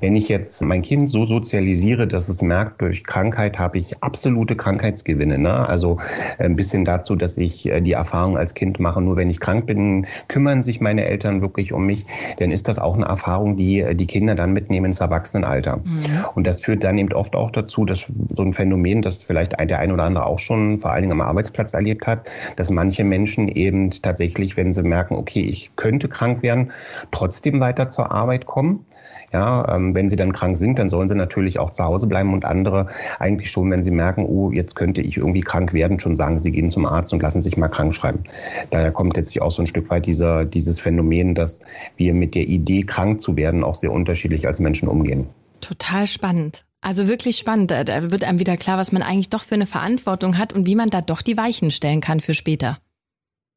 Wenn 0.00 0.16
ich 0.16 0.28
jetzt 0.28 0.62
mein 0.62 0.82
Kind 0.82 1.08
so 1.08 1.24
sozialisiere, 1.24 2.06
dass 2.06 2.28
es 2.28 2.42
merkt, 2.42 2.82
durch 2.82 3.04
Krankheit 3.04 3.58
habe 3.58 3.78
ich 3.78 4.02
absolute 4.02 4.54
Krankheitsgewinne. 4.54 5.38
Ne? 5.38 5.66
Also 5.66 5.98
ein 6.38 6.54
bisschen 6.54 6.84
dazu, 6.84 7.16
dass 7.16 7.38
ich 7.38 7.70
äh, 7.70 7.80
die 7.80 7.92
Erfahrung 7.92 8.36
als 8.36 8.52
Kind 8.52 8.80
mache, 8.80 9.00
nur 9.00 9.16
wenn 9.16 9.30
ich 9.30 9.40
krank 9.40 9.64
bin, 9.64 10.06
kümmern 10.28 10.60
sich 10.60 10.82
meine 10.82 11.06
Eltern 11.06 11.40
wirklich 11.40 11.72
um 11.72 11.86
mich, 11.86 12.04
dann 12.38 12.50
ist 12.50 12.68
das 12.68 12.78
auch 12.78 12.96
eine 12.96 13.06
Erfahrung, 13.06 13.56
die 13.56 13.80
äh, 13.80 13.94
die 13.94 14.06
Kinder 14.06 14.34
dann 14.34 14.52
mitnehmen 14.52 14.86
ins 14.86 15.00
Erwachsenenalter. 15.00 15.78
Mhm. 15.78 16.26
Und 16.34 16.46
das 16.46 16.60
führt 16.60 16.84
dann 16.84 16.98
eben 16.98 17.14
oft 17.14 17.34
auch 17.34 17.50
dazu, 17.50 17.86
dass 17.86 18.00
so 18.36 18.42
ein 18.42 18.57
Phänomen, 18.58 19.02
das 19.02 19.22
vielleicht 19.22 19.52
der 19.58 19.78
ein 19.78 19.92
oder 19.92 20.02
andere 20.02 20.26
auch 20.26 20.40
schon 20.40 20.80
vor 20.80 20.90
allen 20.90 21.02
Dingen 21.02 21.12
am 21.12 21.20
Arbeitsplatz 21.20 21.74
erlebt 21.74 22.08
hat, 22.08 22.26
dass 22.56 22.72
manche 22.72 23.04
Menschen 23.04 23.46
eben 23.46 23.90
tatsächlich, 23.90 24.56
wenn 24.56 24.72
sie 24.72 24.82
merken, 24.82 25.14
okay, 25.14 25.42
ich 25.42 25.70
könnte 25.76 26.08
krank 26.08 26.42
werden, 26.42 26.72
trotzdem 27.12 27.60
weiter 27.60 27.88
zur 27.88 28.10
Arbeit 28.10 28.46
kommen. 28.46 28.84
Ja, 29.32 29.76
ähm, 29.76 29.94
wenn 29.94 30.08
sie 30.08 30.16
dann 30.16 30.32
krank 30.32 30.56
sind, 30.56 30.78
dann 30.78 30.88
sollen 30.88 31.06
sie 31.06 31.14
natürlich 31.14 31.58
auch 31.58 31.70
zu 31.70 31.84
Hause 31.84 32.06
bleiben 32.06 32.32
und 32.32 32.46
andere 32.46 32.88
eigentlich 33.18 33.50
schon, 33.50 33.70
wenn 33.70 33.84
sie 33.84 33.90
merken, 33.90 34.24
oh, 34.24 34.50
jetzt 34.50 34.74
könnte 34.74 35.02
ich 35.02 35.18
irgendwie 35.18 35.42
krank 35.42 35.74
werden, 35.74 36.00
schon 36.00 36.16
sagen, 36.16 36.38
sie 36.38 36.50
gehen 36.50 36.70
zum 36.70 36.86
Arzt 36.86 37.12
und 37.12 37.22
lassen 37.22 37.42
sich 37.42 37.58
mal 37.58 37.68
krank 37.68 37.94
schreiben. 37.94 38.24
Daher 38.70 38.90
kommt 38.90 39.18
jetzt 39.18 39.40
auch 39.40 39.50
so 39.50 39.62
ein 39.62 39.66
Stück 39.66 39.90
weit 39.90 40.06
dieser, 40.06 40.46
dieses 40.46 40.80
Phänomen, 40.80 41.34
dass 41.34 41.62
wir 41.96 42.14
mit 42.14 42.34
der 42.34 42.48
Idee, 42.48 42.84
krank 42.84 43.20
zu 43.20 43.36
werden, 43.36 43.64
auch 43.64 43.74
sehr 43.74 43.92
unterschiedlich 43.92 44.46
als 44.46 44.60
Menschen 44.60 44.88
umgehen. 44.88 45.28
Total 45.60 46.06
spannend. 46.06 46.64
Also 46.80 47.08
wirklich 47.08 47.36
spannend. 47.36 47.70
Da 47.70 48.10
wird 48.10 48.24
einem 48.24 48.38
wieder 48.38 48.56
klar, 48.56 48.78
was 48.78 48.92
man 48.92 49.02
eigentlich 49.02 49.30
doch 49.30 49.42
für 49.42 49.54
eine 49.54 49.66
Verantwortung 49.66 50.38
hat 50.38 50.52
und 50.52 50.66
wie 50.66 50.76
man 50.76 50.90
da 50.90 51.00
doch 51.00 51.22
die 51.22 51.36
Weichen 51.36 51.70
stellen 51.70 52.00
kann 52.00 52.20
für 52.20 52.34
später. 52.34 52.78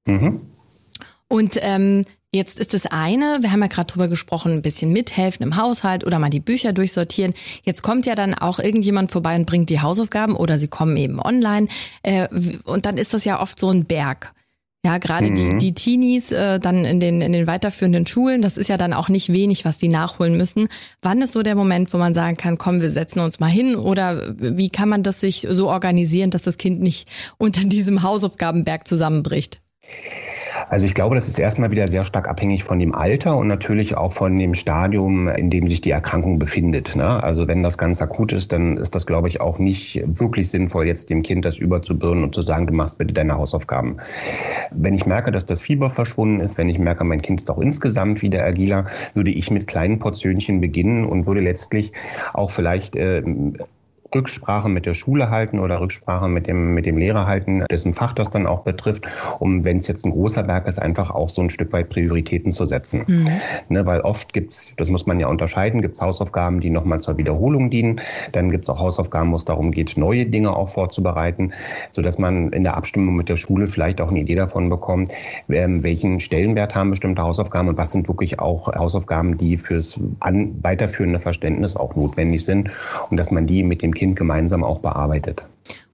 Mhm. 0.06 0.42
Und 1.28 1.58
ähm, 1.62 2.06
jetzt 2.34 2.60
ist 2.60 2.74
das 2.74 2.88
eine, 2.88 3.38
wir 3.42 3.52
haben 3.52 3.62
ja 3.62 3.68
gerade 3.68 3.92
drüber 3.92 4.08
gesprochen, 4.08 4.52
ein 4.52 4.62
bisschen 4.62 4.92
mithelfen 4.92 5.46
im 5.46 5.56
Haushalt 5.56 6.06
oder 6.06 6.20
mal 6.20 6.30
die 6.30 6.40
Bücher 6.40 6.74
durchsortieren. 6.74 7.34
Jetzt 7.64 7.84
kommt 7.84 8.06
ja 8.06 8.16
dann 8.16 8.34
auch 8.34 8.60
irgendjemand 8.60 9.12
vorbei 9.12 9.36
und 9.36 9.46
bringt 9.46 9.70
die 9.70 9.82
Hausaufgaben 9.82 10.36
oder 10.36 10.58
sie 10.58 10.68
kommen 10.68 10.98
eben 10.98 11.22
online. 11.22 11.68
Äh, 12.04 12.28
und 12.66 12.86
dann 12.86 12.98
ist 12.98 13.14
das 13.14 13.24
ja 13.24 13.40
oft 13.40 13.60
so 13.60 13.70
ein 13.70 13.86
Berg. 13.86 14.34
Ja, 14.84 14.98
gerade 14.98 15.30
mhm. 15.30 15.36
die, 15.36 15.58
die 15.60 15.74
Teenies 15.76 16.32
äh, 16.32 16.60
dann 16.60 16.86
in 16.86 17.00
den, 17.00 17.22
in 17.22 17.34
den 17.34 17.46
weiterführenden 17.46 18.08
Schulen, 18.08 18.42
das 18.42 18.58
ist 18.58 18.68
ja 18.68 18.78
dann 18.78 18.94
auch 18.94 19.10
nicht 19.10 19.32
wenig, 19.32 19.64
was 19.64 19.78
die 19.78 19.90
nachholen 19.90 20.36
müssen. 20.36 20.70
Wann 21.04 21.22
ist 21.22 21.34
so 21.34 21.44
der 21.44 21.56
Moment, 21.56 21.94
wo 21.94 21.98
man 21.98 22.16
sagen 22.16 22.36
kann, 22.36 22.58
komm, 22.58 22.82
wir 22.82 22.90
setzen 22.90 23.20
uns 23.20 23.40
mal 23.40 23.48
hin? 23.48 23.76
Oder 23.76 24.34
wie 24.38 24.70
kann 24.70 24.90
man 24.90 25.04
das 25.04 25.20
sich 25.20 25.46
so 25.48 25.70
organisieren, 25.70 26.32
dass 26.32 26.42
das 26.42 26.58
Kind 26.58 26.82
nicht 26.82 27.08
unter 27.38 27.62
diesem 27.62 28.02
Hausaufgabenberg 28.02 28.88
zusammenbricht? 28.88 29.62
Also 30.70 30.86
ich 30.86 30.94
glaube, 30.94 31.16
das 31.16 31.28
ist 31.28 31.40
erstmal 31.40 31.72
wieder 31.72 31.88
sehr 31.88 32.06
stark 32.06 32.28
abhängig 32.28 32.64
von 32.64 32.80
dem 32.80 32.94
Alter 32.94 33.38
und 33.38 33.48
natürlich 33.48 33.96
auch 33.98 34.12
von 34.12 34.38
dem 34.38 34.56
Stadium, 34.56 35.28
in 35.28 35.50
dem 35.50 35.68
sich 35.68 35.82
die 35.82 35.92
Erkrankung 35.92 36.40
befindet. 36.40 36.96
Ne? 36.96 37.24
Also 37.24 37.48
wenn 37.48 37.64
das 37.64 37.78
ganz 37.78 38.02
akut 38.02 38.34
ist, 38.34 38.54
dann 38.54 38.78
ist 38.78 38.96
das, 38.96 39.06
glaube 39.06 39.28
ich, 39.28 39.42
auch 39.42 39.60
nicht 39.60 40.02
wirklich 40.06 40.50
sinnvoll, 40.50 40.88
jetzt 40.88 41.10
dem 41.10 41.24
Kind 41.24 41.46
das 41.46 41.58
überzubürden 41.58 42.24
und 42.24 42.36
zu 42.36 42.42
sagen, 42.42 42.68
du 42.68 42.74
machst 42.74 42.98
bitte 42.98 43.14
deine 43.14 43.36
Hausaufgaben. 43.38 43.98
Wenn 44.72 44.94
ich 44.94 45.06
merke, 45.06 45.32
dass 45.32 45.46
das 45.46 45.62
Fieber 45.62 45.90
verschwunden 45.90 46.40
ist, 46.40 46.58
wenn 46.58 46.70
ich 46.70 46.80
merke, 46.80 47.04
mein 47.04 47.22
Kind 47.22 47.42
ist 47.42 47.50
auch 47.50 47.60
insgesamt 47.60 48.22
wieder 48.22 48.44
agiler, 48.44 48.86
würde 49.14 49.32
ich 49.32 49.52
mit 49.52 49.68
kleinen 49.68 50.00
Portionchen 50.00 50.62
beginnen 50.62 51.06
und 51.06 51.28
würde 51.28 51.42
letztlich 51.42 51.94
auch 52.34 52.52
vielleicht 52.52 52.96
äh, 52.96 53.24
Rücksprache 54.14 54.70
mit 54.70 54.86
der 54.86 54.94
Schule 54.94 55.30
halten 55.30 55.60
oder 55.60 55.80
Rücksprache 55.80 56.28
mit 56.28 56.48
dem, 56.48 56.74
mit 56.74 56.86
dem 56.86 56.98
Lehrer 56.98 57.26
halten, 57.26 57.66
dessen 57.72 57.94
Fach 57.94 58.14
das 58.14 58.30
dann 58.30 58.46
auch 58.46 58.62
betrifft, 58.64 59.06
um, 59.40 59.64
wenn 59.66 59.78
es 59.78 59.88
jetzt 59.88 60.06
ein 60.06 60.12
großer 60.12 60.44
Berg 60.44 60.68
ist, 60.68 60.80
einfach 60.80 61.12
auch 61.12 61.30
so 61.30 61.42
ein 61.42 61.50
Stück 61.50 61.72
weit 61.74 61.90
Prioritäten 61.90 62.52
zu 62.52 62.66
setzen. 62.66 63.04
Mhm. 63.08 63.30
Ne, 63.70 63.86
weil 63.86 64.02
oft 64.02 64.34
gibt's, 64.34 64.74
das 64.78 64.90
muss 64.90 65.06
man 65.06 65.20
ja 65.20 65.28
unterscheiden, 65.28 65.82
gibt's 65.82 66.02
Hausaufgaben, 66.02 66.60
die 66.60 66.70
nochmal 66.70 67.00
zur 67.00 67.18
Wiederholung 67.18 67.70
dienen. 67.70 68.02
Dann 68.32 68.52
gibt's 68.52 68.70
auch 68.70 68.80
Hausaufgaben, 68.80 69.32
wo 69.32 69.36
es 69.36 69.46
darum 69.46 69.72
geht, 69.72 69.96
neue 69.98 70.26
Dinge 70.26 70.56
auch 70.56 70.70
vorzubereiten, 70.70 71.54
sodass 71.90 72.20
man 72.20 72.52
in 72.52 72.64
der 72.64 72.76
Abstimmung 72.76 73.16
mit 73.16 73.30
der 73.30 73.38
Schule 73.38 73.68
vielleicht 73.68 74.02
auch 74.02 74.10
eine 74.10 74.20
Idee 74.20 74.36
davon 74.36 74.70
bekommt, 74.70 75.12
ähm, 75.50 75.84
welchen 75.84 76.20
Stellenwert 76.20 76.76
haben 76.76 76.90
bestimmte 76.90 77.22
Hausaufgaben 77.22 77.70
und 77.70 77.78
was 77.78 77.92
sind 77.92 78.08
wirklich 78.08 78.40
auch 78.40 78.68
Hausaufgaben, 78.68 79.38
die 79.38 79.58
fürs 79.58 80.00
an, 80.20 80.56
weiterführende 80.62 81.20
Verständnis 81.20 81.76
auch 81.76 81.96
notwendig 81.96 82.44
sind 82.44 82.72
und 83.10 83.18
dass 83.18 83.32
man 83.32 83.48
die 83.48 83.64
mit 83.64 83.82
dem 83.82 83.94
Kind 83.94 84.01
gemeinsam 84.16 84.64
auch 84.64 84.80
bearbeitet. 84.80 85.46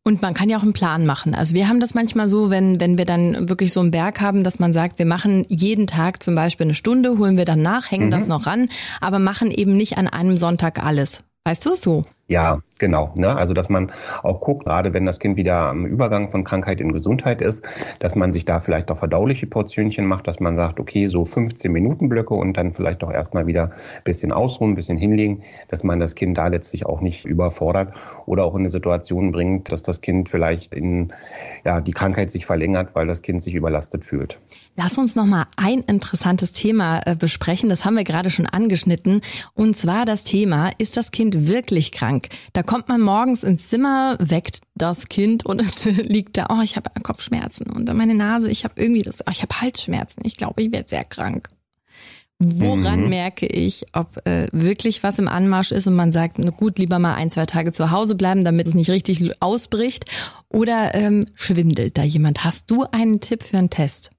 Und 0.03 0.21
man 0.21 0.33
kann 0.33 0.47
ja 0.47 0.57
auch 0.57 0.63
einen 0.63 0.71
Plan 0.71 1.05
machen. 1.05 1.35
Also 1.35 1.53
wir 1.53 1.67
haben 1.67 1.81
das 1.81 1.93
manchmal 1.93 2.29
so, 2.29 2.49
wenn, 2.49 2.79
wenn 2.79 2.97
wir 2.97 3.03
dann 3.03 3.49
wirklich 3.49 3.73
so 3.73 3.81
einen 3.81 3.91
Berg 3.91 4.21
haben, 4.21 4.45
dass 4.45 4.57
man 4.57 4.71
sagt, 4.71 4.99
wir 4.99 5.05
machen 5.05 5.45
jeden 5.49 5.85
Tag 5.85 6.23
zum 6.23 6.33
Beispiel 6.33 6.65
eine 6.65 6.73
Stunde, 6.73 7.17
holen 7.17 7.37
wir 7.37 7.43
dann 7.43 7.61
nach, 7.61 7.91
hängen 7.91 8.05
mhm. 8.05 8.11
das 8.11 8.29
noch 8.29 8.45
ran, 8.45 8.69
aber 9.01 9.19
machen 9.19 9.51
eben 9.51 9.75
nicht 9.75 9.97
an 9.97 10.07
einem 10.07 10.37
Sonntag 10.37 10.81
alles. 10.81 11.25
Weißt 11.43 11.65
du 11.65 11.75
so? 11.75 12.03
Ja, 12.29 12.61
genau. 12.79 13.13
Ne? 13.17 13.35
Also 13.35 13.53
dass 13.53 13.69
man 13.69 13.91
auch 14.23 14.41
guckt, 14.41 14.65
gerade 14.65 14.93
wenn 14.93 15.05
das 15.05 15.19
Kind 15.19 15.37
wieder 15.37 15.55
am 15.55 15.85
Übergang 15.85 16.29
von 16.29 16.43
Krankheit 16.43 16.81
in 16.81 16.91
Gesundheit 16.91 17.41
ist, 17.41 17.65
dass 17.99 18.15
man 18.15 18.33
sich 18.33 18.45
da 18.45 18.59
vielleicht 18.59 18.91
auch 18.91 18.97
verdauliche 18.97 19.47
Portionchen 19.47 20.05
macht, 20.05 20.27
dass 20.27 20.39
man 20.39 20.55
sagt, 20.55 20.79
okay, 20.79 21.07
so 21.07 21.25
15 21.25 21.71
Minuten 21.71 22.09
Blöcke 22.09 22.33
und 22.33 22.53
dann 22.55 22.73
vielleicht 22.73 23.03
auch 23.03 23.11
erstmal 23.11 23.47
wieder 23.47 23.63
ein 23.63 24.03
bisschen 24.03 24.31
ausruhen, 24.31 24.71
ein 24.71 24.75
bisschen 24.75 24.97
hinlegen, 24.97 25.43
dass 25.69 25.83
man 25.83 25.99
das 25.99 26.15
Kind 26.15 26.37
da 26.37 26.47
letztlich 26.47 26.85
auch 26.85 27.01
nicht 27.01 27.25
überfordert 27.25 27.93
oder 28.25 28.43
auch 28.43 28.55
in 28.55 28.61
eine 28.61 28.69
Situation 28.69 29.31
bringt, 29.31 29.71
dass 29.71 29.83
das 29.83 30.01
Kind 30.01 30.29
vielleicht 30.29 30.73
in 30.73 31.13
ja, 31.65 31.81
die 31.81 31.91
Krankheit 31.91 32.31
sich 32.31 32.45
verlängert, 32.45 32.89
weil 32.93 33.07
das 33.07 33.21
Kind 33.21 33.43
sich 33.43 33.53
überlastet 33.53 34.03
fühlt. 34.03 34.39
Lass 34.75 34.97
uns 34.97 35.15
noch 35.15 35.25
mal 35.25 35.45
ein 35.57 35.79
interessantes 35.79 36.51
Thema 36.51 37.01
äh, 37.05 37.15
besprechen. 37.15 37.69
Das 37.69 37.83
haben 37.83 37.95
wir 37.95 38.03
gerade 38.03 38.29
schon 38.29 38.45
angeschnitten. 38.45 39.21
Und 39.55 39.75
zwar 39.75 40.05
das 40.05 40.23
Thema, 40.23 40.71
ist 40.77 40.97
das 40.97 41.11
Kind 41.11 41.47
wirklich 41.47 41.91
krank? 41.91 42.29
Da 42.53 42.63
kommt 42.67 42.87
man 42.87 43.01
morgens 43.01 43.43
ins 43.43 43.69
Zimmer, 43.69 44.17
weckt 44.19 44.61
das 44.75 45.09
Kind 45.09 45.45
und 45.45 45.59
es 45.59 45.85
liegt 46.03 46.37
da, 46.37 46.47
oh, 46.51 46.61
ich 46.61 46.75
habe 46.75 46.91
Kopfschmerzen 47.01 47.71
und 47.71 47.91
meine 47.95 48.13
Nase, 48.13 48.49
ich 48.49 48.63
habe 48.63 48.79
irgendwie 48.79 49.01
das, 49.01 49.21
oh, 49.21 49.31
ich 49.31 49.41
habe 49.41 49.59
Halsschmerzen. 49.59 50.21
Ich 50.23 50.37
glaube, 50.37 50.61
ich 50.61 50.71
werde 50.71 50.87
sehr 50.87 51.03
krank. 51.03 51.49
Woran 52.39 53.01
mhm. 53.01 53.09
merke 53.09 53.47
ich, 53.47 53.87
ob 53.93 54.23
äh, 54.27 54.47
wirklich 54.51 55.01
was 55.01 55.17
im 55.17 55.27
Anmarsch 55.27 55.71
ist 55.71 55.87
und 55.87 55.95
man 55.95 56.11
sagt, 56.11 56.37
na 56.37 56.51
gut, 56.51 56.77
lieber 56.77 56.99
mal 56.99 57.15
ein, 57.15 57.31
zwei 57.31 57.47
Tage 57.47 57.71
zu 57.71 57.89
Hause 57.89 58.13
bleiben, 58.13 58.43
damit 58.43 58.67
es 58.67 58.75
nicht 58.75 58.91
richtig 58.91 59.41
ausbricht? 59.41 60.05
Oder 60.47 60.93
ähm, 60.93 61.25
schwindelt 61.33 61.97
da 61.97 62.03
jemand? 62.03 62.43
Hast 62.43 62.69
du 62.69 62.85
einen 62.91 63.21
Tipp 63.21 63.41
für 63.41 63.57
einen 63.57 63.71
Test? 63.71 64.11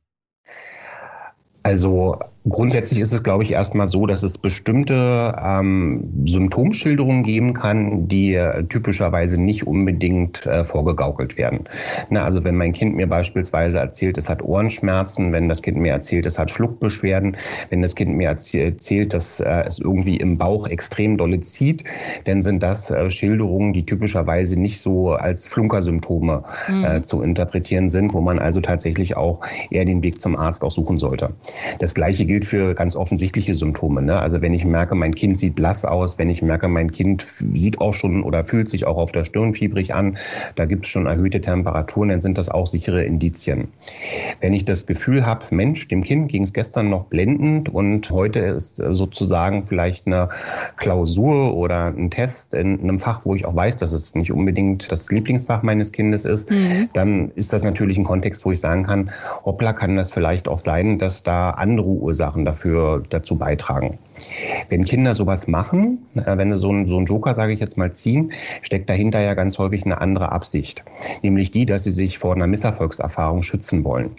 Also 1.62 2.18
Grundsätzlich 2.48 3.00
ist 3.00 3.12
es, 3.12 3.22
glaube 3.22 3.44
ich, 3.44 3.52
erstmal 3.52 3.88
so, 3.88 4.06
dass 4.06 4.22
es 4.22 4.38
bestimmte 4.38 5.34
ähm, 5.42 6.24
Symptomschilderungen 6.26 7.22
geben 7.22 7.54
kann, 7.54 8.08
die 8.08 8.40
typischerweise 8.68 9.40
nicht 9.40 9.66
unbedingt 9.66 10.46
äh, 10.46 10.64
vorgegaukelt 10.64 11.36
werden. 11.36 11.64
Na, 12.10 12.24
also 12.24 12.44
wenn 12.44 12.56
mein 12.56 12.72
Kind 12.72 12.96
mir 12.96 13.06
beispielsweise 13.06 13.78
erzählt, 13.78 14.18
es 14.18 14.28
hat 14.28 14.42
Ohrenschmerzen, 14.42 15.32
wenn 15.32 15.48
das 15.48 15.62
Kind 15.62 15.78
mir 15.78 15.92
erzählt, 15.92 16.26
es 16.26 16.38
hat 16.38 16.50
Schluckbeschwerden, 16.50 17.36
wenn 17.70 17.82
das 17.82 17.94
Kind 17.94 18.16
mir 18.16 18.28
erzählt, 18.28 19.14
dass 19.14 19.40
äh, 19.40 19.64
es 19.66 19.78
irgendwie 19.78 20.16
im 20.16 20.38
Bauch 20.38 20.66
extrem 20.66 21.18
dolle 21.18 21.40
zieht, 21.40 21.84
dann 22.24 22.42
sind 22.42 22.62
das 22.62 22.90
äh, 22.90 23.10
Schilderungen, 23.10 23.72
die 23.72 23.84
typischerweise 23.84 24.58
nicht 24.58 24.80
so 24.80 25.12
als 25.12 25.46
Flunkersymptome 25.46 26.44
mhm. 26.68 26.84
äh, 26.84 27.02
zu 27.02 27.22
interpretieren 27.22 27.88
sind, 27.88 28.14
wo 28.14 28.20
man 28.20 28.38
also 28.38 28.60
tatsächlich 28.60 29.16
auch 29.16 29.40
eher 29.70 29.84
den 29.84 30.02
Weg 30.02 30.20
zum 30.20 30.36
Arzt 30.36 30.62
auch 30.62 30.72
suchen 30.72 30.98
sollte. 30.98 31.30
Das 31.78 31.94
gleiche 31.94 32.24
gilt 32.28 32.46
für 32.46 32.74
ganz 32.74 32.94
offensichtliche 32.94 33.56
Symptome. 33.56 34.02
Ne? 34.02 34.20
Also 34.20 34.40
wenn 34.40 34.54
ich 34.54 34.64
merke, 34.64 34.94
mein 34.94 35.14
Kind 35.14 35.36
sieht 35.36 35.56
blass 35.56 35.84
aus, 35.84 36.18
wenn 36.18 36.30
ich 36.30 36.42
merke, 36.42 36.68
mein 36.68 36.92
Kind 36.92 37.22
sieht 37.22 37.80
auch 37.80 37.94
schon 37.94 38.22
oder 38.22 38.44
fühlt 38.44 38.68
sich 38.68 38.86
auch 38.86 38.98
auf 38.98 39.10
der 39.10 39.24
Stirn 39.24 39.54
fiebrig 39.54 39.94
an, 39.94 40.18
da 40.54 40.66
gibt 40.66 40.84
es 40.84 40.92
schon 40.92 41.06
erhöhte 41.06 41.40
Temperaturen, 41.40 42.10
dann 42.10 42.20
sind 42.20 42.38
das 42.38 42.50
auch 42.50 42.66
sichere 42.66 43.02
Indizien. 43.02 43.68
Wenn 44.40 44.52
ich 44.52 44.64
das 44.64 44.86
Gefühl 44.86 45.26
habe, 45.26 45.46
Mensch, 45.50 45.88
dem 45.88 46.04
Kind 46.04 46.28
ging 46.28 46.42
es 46.42 46.52
gestern 46.52 46.90
noch 46.90 47.06
blendend 47.06 47.68
und 47.68 48.10
heute 48.10 48.40
ist 48.40 48.76
sozusagen 48.76 49.62
vielleicht 49.62 50.06
eine 50.06 50.28
Klausur 50.76 51.56
oder 51.56 51.86
ein 51.86 52.10
Test 52.10 52.54
in 52.54 52.80
einem 52.80 53.00
Fach, 53.00 53.24
wo 53.24 53.34
ich 53.34 53.46
auch 53.46 53.56
weiß, 53.56 53.78
dass 53.78 53.92
es 53.92 54.14
nicht 54.14 54.32
unbedingt 54.32 54.92
das 54.92 55.10
Lieblingsfach 55.10 55.62
meines 55.62 55.92
Kindes 55.92 56.26
ist, 56.26 56.50
mhm. 56.50 56.90
dann 56.92 57.30
ist 57.34 57.54
das 57.54 57.64
natürlich 57.64 57.96
ein 57.96 58.04
Kontext, 58.04 58.44
wo 58.44 58.52
ich 58.52 58.60
sagen 58.60 58.84
kann, 58.84 59.10
hoppla, 59.46 59.72
kann 59.72 59.96
das 59.96 60.12
vielleicht 60.12 60.46
auch 60.46 60.58
sein, 60.58 60.98
dass 60.98 61.22
da 61.22 61.50
andere 61.50 61.88
Ursachen 61.88 62.17
Sachen 62.18 62.44
dafür 62.44 63.02
dazu 63.08 63.36
beitragen. 63.36 63.98
Wenn 64.68 64.84
Kinder 64.84 65.14
sowas 65.14 65.48
machen, 65.48 66.06
äh, 66.14 66.36
wenn 66.36 66.54
sie 66.54 66.60
so 66.60 66.68
einen, 66.68 66.88
so 66.88 66.98
einen 66.98 67.06
Joker, 67.06 67.34
sage 67.34 67.52
ich 67.54 67.60
jetzt 67.60 67.78
mal, 67.78 67.92
ziehen, 67.92 68.32
steckt 68.60 68.90
dahinter 68.90 69.20
ja 69.20 69.34
ganz 69.34 69.58
häufig 69.58 69.84
eine 69.84 70.00
andere 70.00 70.32
Absicht. 70.32 70.84
Nämlich 71.22 71.50
die, 71.50 71.64
dass 71.64 71.84
sie 71.84 71.90
sich 71.90 72.18
vor 72.18 72.34
einer 72.34 72.46
Misserfolgserfahrung 72.46 73.42
schützen 73.42 73.84
wollen. 73.84 74.10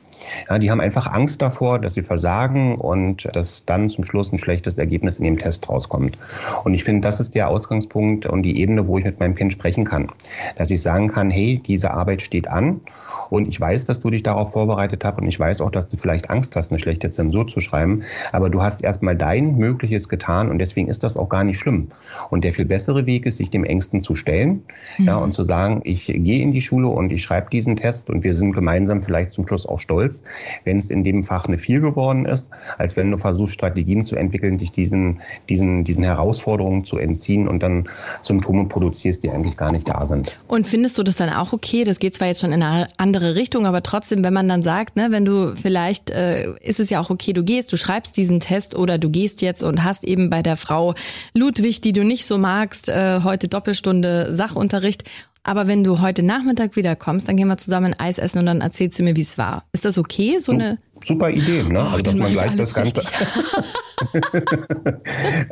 Ja, 0.50 0.60
die 0.60 0.72
haben 0.72 0.82
einfach 0.82 1.08
Angst 1.08 1.42
davor, 1.42 1.80
dass 1.80 1.94
sie 1.94 2.04
versagen 2.04 2.76
und 2.76 3.30
dass 3.34 3.66
dann 3.66 3.90
zum 3.90 4.04
Schluss 4.04 4.32
ein 4.32 4.38
schlechtes 4.38 4.78
Ergebnis 4.78 5.20
in 5.20 5.26
ihrem 5.26 5.38
Test 5.38 5.70
rauskommt. 5.70 6.18
Und 6.64 6.74
ich 6.74 6.84
finde, 6.84 7.02
das 7.02 7.20
ist 7.20 7.36
der 7.36 7.48
Ausgangspunkt 7.48 8.26
und 8.26 8.44
die 8.44 8.60
Ebene, 8.60 8.88
wo 8.88 8.98
ich 8.98 9.06
mit 9.06 9.20
meinem 9.20 9.36
Kind 9.36 9.54
sprechen 9.54 9.86
kann. 9.86 10.10
Dass 10.56 10.72
ich 10.72 10.82
sagen 10.82 11.10
kann, 11.10 11.30
hey, 11.30 11.62
diese 11.66 11.92
Arbeit 11.92 12.22
steht 12.22 12.48
an 12.48 12.82
und 13.30 13.48
ich 13.48 13.60
weiß, 13.60 13.86
dass 13.86 14.00
du 14.00 14.10
dich 14.10 14.24
darauf 14.24 14.52
vorbereitet 14.54 15.04
hast 15.04 15.18
und 15.18 15.28
ich 15.28 15.40
weiß 15.40 15.62
auch, 15.62 15.72
dass 15.72 15.90
du 15.90 15.98
vielleicht 15.98 16.30
Angst 16.30 16.56
hast, 16.56 16.72
eine 16.72 16.80
schlechte 16.80 17.12
Zensur 17.12 17.48
zu 17.48 17.62
schreiben. 17.62 18.04
Aber 18.32 18.50
du 18.50 18.62
hast 18.62 18.84
erstmal 18.84 19.16
dein 19.16 19.58
Mögliches 19.58 20.10
getan 20.10 20.50
und 20.50 20.60
deswegen 20.60 20.88
ist 20.88 21.04
das 21.04 21.18
auch 21.18 21.30
gar 21.30 21.44
nicht 21.44 21.58
schlimm. 21.58 21.92
Und 22.30 22.44
der 22.44 22.54
viel 22.54 22.66
bessere 22.66 23.06
Weg 23.06 23.26
ist, 23.26 23.38
sich 23.38 23.50
dem 23.50 23.64
Ängsten 23.64 24.02
zu 24.02 24.16
stellen 24.16 24.64
mhm. 24.98 25.06
ja, 25.06 25.18
und 25.18 25.32
zu 25.32 25.44
sagen, 25.44 25.82
ich 25.84 26.08
gehe 26.08 26.42
in 26.42 26.52
die 26.52 26.62
Schule 26.62 26.88
und 26.88 27.12
ich 27.12 27.24
schreibe 27.24 27.50
diesen 27.50 27.76
Test 27.76 28.10
und 28.10 28.24
wir 28.24 28.34
sind 28.34 28.54
gemeinsam 28.54 29.04
vielleicht 29.04 29.32
zum 29.32 29.48
Schluss 29.48 29.66
auch 29.66 29.80
stolz, 29.80 30.24
wenn 30.64 30.78
es 30.78 30.90
in 30.90 31.04
dem 31.04 31.24
Fach 31.24 31.46
eine 31.46 31.58
4 31.58 31.82
geworden 31.82 32.26
ist, 32.26 32.52
als 32.78 32.98
wenn 32.98 33.12
du 33.12 33.18
versuchst, 33.18 33.54
Strategien 33.54 34.04
zu 34.04 34.16
entwickeln, 34.16 34.58
dich 34.58 34.72
diesen, 34.72 35.22
diesen, 35.50 35.84
diesen 35.84 36.04
Herausforderungen 36.04 36.86
zu 36.86 36.98
entziehen 36.98 37.48
und 37.48 37.62
dann 37.62 37.90
Symptome 38.22 38.66
produzierst, 38.66 39.24
die 39.24 39.30
eigentlich 39.30 39.58
gar 39.58 39.72
nicht 39.72 39.88
da 39.88 40.06
sind. 40.06 40.36
Und 40.48 40.68
findest 40.68 40.98
du 40.98 41.04
das 41.04 41.16
dann 41.16 41.30
auch 41.30 41.54
okay? 41.54 41.84
Das 41.84 42.00
geht 42.00 42.16
zwar 42.16 42.28
jetzt 42.28 42.42
schon 42.42 42.52
in 42.52 42.64
eine 42.64 42.88
andere 42.98 43.19
andere 43.20 43.36
Richtung, 43.36 43.66
aber 43.66 43.84
trotzdem, 43.84 44.24
wenn 44.24 44.34
man 44.34 44.48
dann 44.48 44.64
sagt, 44.64 44.96
ne, 44.96 45.08
wenn 45.12 45.26
du 45.26 45.56
vielleicht 45.56 46.10
äh, 46.10 46.54
ist 46.62 46.80
es 46.80 46.90
ja 46.90 47.02
auch 47.02 47.10
okay, 47.10 47.34
du 47.34 47.44
gehst, 47.44 47.72
du 47.74 47.78
schreibst 47.78 48.16
diesen 48.16 48.40
Test 48.40 48.76
oder 48.76 48.98
du 48.98 49.10
gehst 49.10 49.42
jetzt 49.42 49.62
und 49.62 49.84
hast 49.84 50.06
eben 50.06 50.30
bei 50.30 50.42
der 50.42 50.56
Frau 50.56 50.94
Ludwig, 51.34 51.82
die 51.82 51.92
du 51.92 52.06
nicht 52.06 52.26
so 52.26 52.38
magst, 52.38 52.88
äh, 52.88 53.22
heute 53.24 53.50
Doppelstunde 53.50 54.36
Sachunterricht. 54.36 55.04
Aber 55.44 55.68
wenn 55.68 55.84
du 55.84 56.02
heute 56.02 56.24
Nachmittag 56.24 56.76
wiederkommst, 56.76 57.28
dann 57.28 57.38
gehen 57.38 57.48
wir 57.48 57.58
zusammen 57.58 57.96
Eis 57.98 58.18
essen 58.18 58.40
und 58.40 58.46
dann 58.46 58.62
erzählst 58.62 59.00
du 59.00 59.04
mir, 59.04 59.16
wie 59.16 59.22
es 59.22 59.38
war. 59.38 59.64
Ist 59.72 59.86
das 59.86 59.98
okay? 59.98 60.36
So 60.38 60.52
eine 60.52 60.80
super 61.04 61.30
Idee, 61.30 61.64
ne? 61.64 61.80
Oh, 61.80 61.94
also 61.94 62.02
dass 62.02 62.16
man 62.16 62.34
gleich 62.34 62.56
das 62.56 62.74
Ganze. 62.74 63.02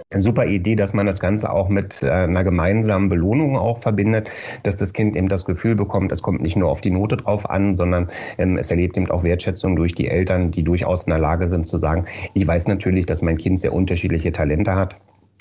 Eine 0.09 0.21
super 0.21 0.45
Idee, 0.45 0.75
dass 0.75 0.93
man 0.93 1.05
das 1.05 1.19
Ganze 1.19 1.51
auch 1.51 1.67
mit 1.69 2.01
äh, 2.01 2.09
einer 2.09 2.43
gemeinsamen 2.43 3.09
Belohnung 3.09 3.57
auch 3.57 3.77
verbindet, 3.79 4.29
dass 4.63 4.77
das 4.77 4.93
Kind 4.93 5.15
eben 5.15 5.27
das 5.27 5.45
Gefühl 5.45 5.75
bekommt, 5.75 6.11
es 6.11 6.21
kommt 6.21 6.41
nicht 6.41 6.55
nur 6.55 6.69
auf 6.69 6.81
die 6.81 6.91
Note 6.91 7.17
drauf 7.17 7.49
an, 7.49 7.75
sondern 7.75 8.09
ähm, 8.37 8.57
es 8.57 8.71
erlebt 8.71 8.95
eben 8.97 9.09
auch 9.11 9.23
Wertschätzung 9.23 9.75
durch 9.75 9.95
die 9.95 10.07
Eltern, 10.07 10.51
die 10.51 10.63
durchaus 10.63 11.03
in 11.03 11.09
der 11.09 11.19
Lage 11.19 11.49
sind 11.49 11.67
zu 11.67 11.77
sagen, 11.77 12.05
ich 12.33 12.47
weiß 12.47 12.67
natürlich, 12.67 13.05
dass 13.05 13.21
mein 13.21 13.37
Kind 13.37 13.59
sehr 13.59 13.73
unterschiedliche 13.73 14.31
Talente 14.31 14.75
hat. 14.75 14.95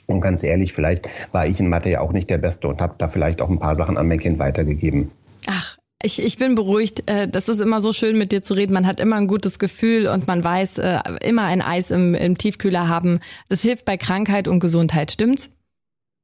Und 0.07 0.21
ganz 0.21 0.43
ehrlich, 0.43 0.73
vielleicht 0.73 1.09
war 1.33 1.47
ich 1.47 1.59
in 1.61 1.69
Mathe 1.69 1.91
ja 1.91 2.01
auch 2.01 2.13
nicht 2.13 2.31
der 2.31 2.39
Beste 2.39 2.69
und 2.69 2.81
habe 2.81 2.95
da 2.99 3.09
vielleicht 3.09 3.41
auch 3.41 3.51
ein 3.51 3.59
paar 3.59 3.75
Sachen 3.75 3.97
an 3.97 4.09
mein 4.09 4.21
Kind 4.21 4.39
weitergegeben. 4.39 5.11
Ach, 5.47 5.77
ich, 6.03 6.25
ich 6.25 6.39
bin 6.39 6.55
beruhigt. 6.55 7.11
Äh, 7.11 7.29
das 7.29 7.49
ist 7.49 7.61
immer 7.61 7.81
so 7.81 7.93
schön, 7.93 8.17
mit 8.19 8.31
dir 8.31 8.43
zu 8.43 8.55
reden. 8.55 8.73
Man 8.73 8.87
hat 8.87 9.01
immer 9.01 9.17
ein 9.17 9.27
gutes 9.27 9.59
Gefühl 9.59 10.07
und 10.07 10.27
man 10.27 10.45
weiß, 10.45 10.79
äh, 10.79 10.99
immer 11.23 11.43
ein 11.43 11.63
Eis 11.63 11.91
im, 11.91 12.15
im 12.15 12.39
Tiefkühler 12.39 12.89
haben. 12.89 13.21
Das 13.49 13.63
hilft 13.63 13.85
bei 13.85 13.97
Krankheit 13.97 14.47
und 14.47 14.61
Gesundheit, 14.61 15.11
stimmt's? 15.11 15.51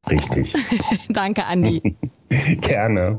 Richtig. 0.08 0.54
Danke, 1.08 1.46
Andi. 1.46 1.96
Gerne. 2.60 3.18